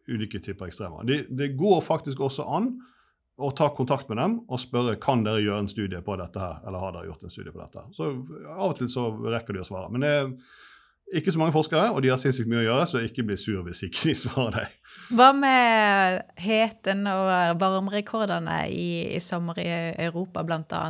ulike 0.09 0.41
typer 0.43 0.69
ekstremer. 0.69 1.05
Det, 1.07 1.23
det 1.29 1.53
går 1.57 1.81
faktisk 1.85 2.21
også 2.25 2.45
an 2.57 2.73
å 3.39 3.51
ta 3.55 3.69
kontakt 3.75 4.09
med 4.11 4.19
dem 4.19 4.39
og 4.49 4.59
spørre 4.59 4.97
kan 5.01 5.23
dere 5.23 5.41
gjøre 5.41 5.63
en 5.63 5.71
studie 5.71 6.01
på 6.03 6.17
dette 6.19 6.41
her, 6.41 6.57
eller 6.67 6.83
har 6.83 6.95
dere 6.95 7.07
gjort 7.07 7.23
en 7.23 7.31
studie 7.31 7.53
på 7.55 7.61
dette. 7.61 7.85
Så 7.95 8.09
Av 8.51 8.65
og 8.67 8.75
til 8.79 8.89
så 8.91 9.05
rekker 9.29 9.55
de 9.55 9.63
å 9.63 9.67
svare. 9.67 9.91
Men 9.93 10.03
det 10.03 10.15
ikke 11.15 11.31
så 11.33 11.39
mange 11.41 11.53
forskere, 11.55 11.89
og 11.91 12.03
de 12.03 12.11
har 12.11 12.19
sinnssykt 12.21 12.49
mye 12.51 12.61
å 12.61 12.67
gjøre, 12.67 12.87
så 12.91 13.01
ikke 13.03 13.25
bli 13.25 13.37
sur 13.39 13.63
hvis 13.65 13.83
ikke 13.87 14.11
de 14.11 14.15
svarer 14.19 14.57
deg. 14.59 14.75
Hva 15.17 15.29
med 15.33 16.19
heten 16.37 17.07
og 17.09 17.29
varmerekordene 17.61 18.59
i, 18.69 18.89
i 19.15 19.21
sommer 19.23 19.57
i 19.61 19.67
Europa, 20.05 20.43
bl.a.? 20.45 20.83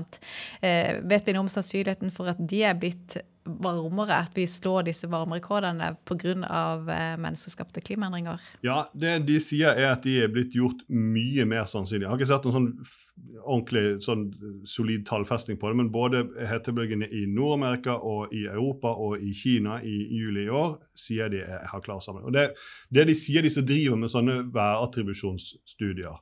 Eh, 0.61 0.99
vet 1.07 1.27
vi 1.27 1.35
noe 1.35 1.45
om 1.47 1.51
sannsynligheten 1.51 2.11
for 2.15 2.33
at 2.33 2.41
de 2.41 2.63
er 2.67 2.75
blitt 2.79 3.19
varmere, 3.63 4.21
at 4.25 4.37
vi 4.37 4.45
slår 4.49 4.87
disse 4.89 5.09
varmerekordene 5.09 5.93
pga. 6.07 6.19
Eh, 6.29 7.15
menneskeskapte 7.19 7.81
klimaendringer? 7.81 8.41
Ja, 8.65 8.83
det 8.93 9.19
de 9.27 9.39
sier 9.43 9.77
er 9.77 9.93
at 9.93 10.03
de 10.05 10.17
er 10.23 10.31
blitt 10.33 10.55
gjort 10.57 10.81
mye 10.89 11.45
mer 11.49 11.67
sannsynlig. 11.69 12.05
Jeg 12.05 12.11
har 12.11 12.19
ikke 12.19 12.31
sett 12.31 12.47
noen 12.47 12.57
sånn 12.57 12.99
ordentlig 13.39 13.83
sånn 14.03 14.25
solid 14.67 15.05
tallfesting 15.07 15.57
på 15.59 15.69
det, 15.69 15.77
men 15.79 15.91
både 15.93 16.23
hetebølgene 16.49 17.07
i 17.15 17.25
Nord-Amerika 17.29 17.97
og 18.05 18.33
i 18.35 18.45
Europa 18.47 18.91
og 18.93 19.23
i 19.23 19.33
Kina 19.37 19.79
i 19.85 19.95
juli 20.19 20.45
i 20.47 20.53
år 20.53 20.77
sier 20.97 21.31
de 21.31 21.41
er, 21.43 21.65
har 21.71 21.83
klar 21.85 22.01
sammen. 22.03 22.25
Og 22.27 22.35
det, 22.35 22.49
det, 22.89 23.07
de 23.09 23.15
sier, 23.17 23.45
de 23.45 23.53
som 23.53 23.65
driver 23.67 23.99
med 23.99 24.13
sånne 24.13 24.41
værattribusjonsstudier, 24.55 26.19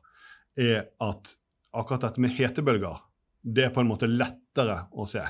er 0.58 0.88
at 1.04 1.36
akkurat 1.78 2.08
dette 2.08 2.24
med 2.24 2.34
hetebølger, 2.38 3.04
det 3.48 3.68
er 3.68 3.76
på 3.76 3.84
en 3.84 3.92
måte 3.92 4.10
lettere 4.10 4.86
å 4.92 5.06
se 5.10 5.24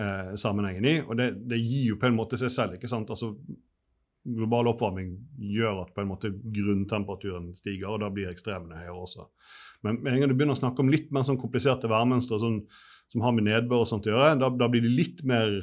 eh, 0.00 0.30
sammenhengen 0.40 0.86
i. 0.88 0.94
Og 1.06 1.18
det, 1.18 1.32
det, 1.50 1.60
gir 1.60 1.92
jo 1.92 1.98
på 2.00 2.08
en 2.08 2.16
måte 2.16 2.38
seg 2.40 2.52
selv. 2.54 2.78
ikke 2.78 2.90
sant? 2.90 3.10
Altså, 3.12 3.34
Global 4.20 4.68
oppvarming 4.74 5.14
gjør 5.48 5.78
at 5.86 5.94
på 5.96 6.02
en 6.02 6.10
måte 6.10 6.28
grunntemperaturen 6.28 7.54
stiger, 7.56 7.88
og 7.88 8.02
da 8.02 8.10
blir 8.12 8.28
ekstremene 8.28 8.82
høyere 8.82 8.98
også. 9.06 9.24
Men 9.86 10.02
med 10.04 10.12
en 10.12 10.22
gang 10.22 10.32
du 10.32 10.36
begynner 10.36 10.58
å 10.58 10.60
snakke 10.60 10.84
om 10.84 10.90
litt 10.92 11.08
mer 11.14 11.24
sånn 11.24 11.40
kompliserte 11.40 11.88
værmønstre 11.88 12.40
sånn, 12.42 12.58
som 13.10 13.24
har 13.24 13.32
med 13.32 13.48
nedbør 13.48 13.86
og 13.86 13.88
sånt 13.88 14.06
å 14.06 14.12
gjøre, 14.12 14.34
da, 14.42 14.50
da 14.52 14.68
blir 14.70 14.84
det 14.84 14.92
litt 14.92 15.22
mer 15.26 15.56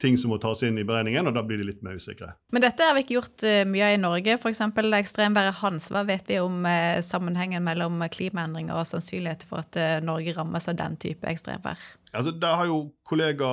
ting 0.00 0.18
som 0.18 0.30
må 0.30 0.38
tas 0.38 0.62
inn 0.62 0.78
i 0.78 0.86
beregningen, 0.86 1.26
og 1.26 1.34
da 1.34 1.42
blir 1.46 1.58
de 1.58 1.66
litt 1.66 1.82
mer 1.82 1.98
usikre. 1.98 2.30
Men 2.54 2.62
dette 2.62 2.86
har 2.86 2.94
vi 2.94 3.02
ikke 3.02 3.16
gjort 3.16 3.44
uh, 3.46 3.62
mye 3.66 3.88
av 3.88 3.96
i 3.96 4.00
Norge. 4.00 4.36
F.eks. 4.38 4.60
ekstremværet 5.00 5.58
Hans. 5.62 5.90
Hva 5.94 6.04
vet 6.06 6.30
vi 6.30 6.38
om 6.42 6.62
uh, 6.66 7.00
sammenhengen 7.04 7.66
mellom 7.66 8.04
klimaendringer 8.14 8.78
og 8.78 8.86
sannsynlighet 8.90 9.42
for 9.48 9.64
at 9.64 9.78
uh, 9.78 9.96
Norge 10.04 10.34
rammes 10.36 10.70
av 10.70 10.78
den 10.78 10.98
type 11.02 11.26
ekstremvær? 11.26 11.82
Altså, 12.12 12.30
Der 12.30 12.54
har 12.60 12.70
jo 12.70 12.78
kollega 13.04 13.48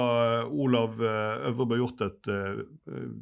Olav 0.45 1.01
Øvrebø 1.01 1.75
gjort 1.75 2.01
et 2.05 2.29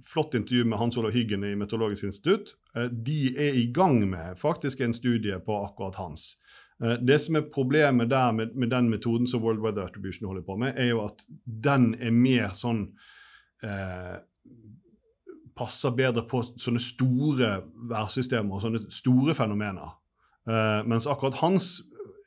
flott 0.06 0.36
intervju 0.38 0.68
med 0.70 0.78
Hans 0.78 0.98
Olav 0.98 1.12
Hyggen 1.16 1.44
i 1.44 1.56
Meteorologisk 1.58 2.04
institutt. 2.04 2.54
de 2.92 3.34
er 3.38 3.58
i 3.58 3.66
gang 3.74 4.10
med 4.10 4.38
faktisk 4.38 4.82
en 4.82 4.94
studie 4.94 5.40
på 5.40 5.58
akkurat 5.66 5.96
Hans. 5.96 6.38
Det 7.02 7.18
som 7.22 7.36
er 7.36 7.50
problemet 7.54 8.10
der 8.10 8.32
med, 8.32 8.56
med, 8.56 8.70
den 8.70 8.90
metoden 8.90 9.28
som 9.28 9.42
World 9.42 9.60
Weather 9.60 9.86
Attribution 9.86 10.28
holder 10.28 10.46
på 10.46 10.56
med, 10.58 10.74
er 10.78 10.90
jo 10.94 11.02
at 11.06 11.26
den 11.46 11.96
er 12.00 12.12
mer 12.12 12.54
sånn 12.54 12.92
eh, 13.64 14.16
passer 15.58 15.94
bedre 15.96 16.26
på 16.30 16.42
sånne 16.58 16.82
store 16.82 17.50
værsystemer 17.90 18.58
og 18.58 18.64
sånne 18.64 18.84
store 18.94 19.36
fenomener. 19.38 19.98
Eh, 20.50 20.80
mens 20.90 21.08
akkurat 21.10 21.40
hans 21.44 21.76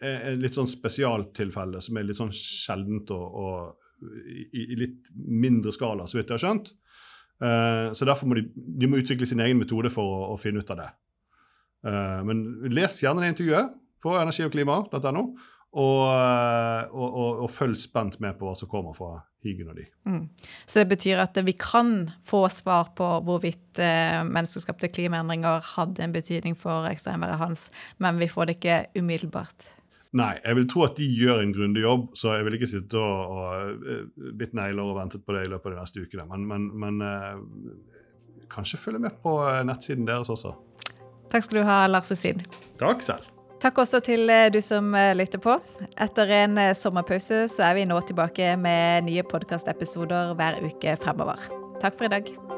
er 0.03 0.33
et 0.33 0.43
litt 0.43 0.57
sånn 0.57 0.69
spesialtilfelle 0.69 1.81
som 1.85 1.97
er 1.97 2.07
litt 2.07 2.19
sånn 2.19 2.35
sjeldent 2.35 3.11
og, 3.17 3.41
og 3.41 4.07
i, 4.53 4.61
i, 4.61 4.77
litt 4.77 5.09
mindre 5.17 5.73
skala, 5.73 6.07
så 6.07 6.19
vidt 6.19 6.31
jeg 6.31 6.37
har 6.37 6.45
skjønt. 6.45 6.71
Eh, 7.43 7.89
så 7.97 8.09
derfor 8.09 8.31
må 8.31 8.39
de, 8.39 8.47
de 8.55 8.89
må 8.91 9.01
utvikle 9.01 9.29
sin 9.29 9.43
egen 9.45 9.61
metode 9.61 9.93
for 9.93 10.05
å, 10.05 10.23
å 10.35 10.41
finne 10.41 10.63
ut 10.63 10.73
av 10.73 10.81
det. 10.83 10.89
Eh, 11.89 12.23
men 12.29 12.45
les 12.73 13.03
gjerne 13.03 13.25
det 13.25 13.35
intervjuet 13.35 13.77
på 14.05 14.17
energi- 14.21 14.47
og 14.47 14.55
klima.no. 14.55 15.27
Og, 15.77 16.03
eh, 16.09 16.83
og, 16.95 17.07
og, 17.07 17.41
og 17.45 17.53
følg 17.53 17.77
spent 17.81 18.21
med 18.23 18.39
på 18.39 18.49
hva 18.49 18.55
som 18.57 18.71
kommer 18.71 18.97
fra 18.97 19.19
Og 19.47 19.77
de. 19.77 19.87
Mm. 20.05 20.29
Så 20.67 20.83
det 20.83 20.89
betyr 20.91 21.23
at 21.23 21.39
vi 21.47 21.55
kan 21.59 22.11
få 22.27 22.47
svar 22.53 22.93
på 22.99 23.07
hvorvidt 23.27 23.81
eh, 23.83 24.21
menneskeskapte 24.27 24.91
klimaendringer 24.93 25.65
hadde 25.77 26.03
en 26.05 26.15
betydning 26.15 26.57
for 26.59 26.89
ekstremværet 26.91 27.41
hans, 27.41 27.71
men 27.99 28.19
vi 28.19 28.29
får 28.29 28.49
det 28.49 28.57
ikke 28.59 28.79
umiddelbart. 28.99 29.73
Nei, 30.17 30.33
jeg 30.41 30.57
vil 30.57 30.69
tro 30.71 30.85
at 30.87 30.97
de 30.97 31.07
gjør 31.13 31.43
en 31.43 31.53
grundig 31.53 31.83
jobb, 31.85 32.09
så 32.17 32.37
jeg 32.39 32.47
vil 32.47 32.57
ikke 32.57 32.71
sitte 32.71 33.01
og, 33.01 33.37
og 33.37 33.85
uh, 33.85 34.31
bitt 34.39 34.55
negler 34.57 34.87
og 34.87 34.97
ventet 34.97 35.25
på 35.27 35.37
det 35.37 35.45
i 35.45 35.51
løpet 35.53 35.73
av 35.73 35.77
de 35.77 35.83
neste 35.83 36.05
ukene. 36.07 36.27
Men, 36.31 36.47
men, 36.49 36.69
men 36.81 37.05
eh, 37.05 38.45
kanskje 38.53 38.81
følge 38.81 39.03
med 39.07 39.19
på 39.23 39.37
nettsiden 39.69 40.09
deres 40.09 40.33
også. 40.33 40.55
Takk 41.33 41.45
skal 41.45 41.61
du 41.61 41.67
ha, 41.69 41.83
Lars 41.91 42.09
Husin. 42.15 42.41
Takk 42.81 43.03
selv. 43.05 43.36
Takk 43.63 43.79
også 43.81 44.03
til 44.05 44.29
eh, 44.33 44.49
du 44.53 44.61
som 44.65 44.93
eh, 44.95 45.15
lytter 45.17 45.41
på. 45.43 45.57
Etter 45.97 46.33
en 46.43 46.59
eh, 46.61 46.75
sommerpause 46.77 47.47
så 47.53 47.71
er 47.71 47.79
vi 47.79 47.87
nå 47.89 48.01
tilbake 48.09 48.53
med 48.61 49.09
nye 49.09 49.25
podkastepisoder 49.27 50.37
hver 50.37 50.61
uke 50.67 50.99
fremover. 51.01 51.49
Takk 51.81 51.97
for 51.97 52.11
i 52.11 52.15
dag. 52.19 52.56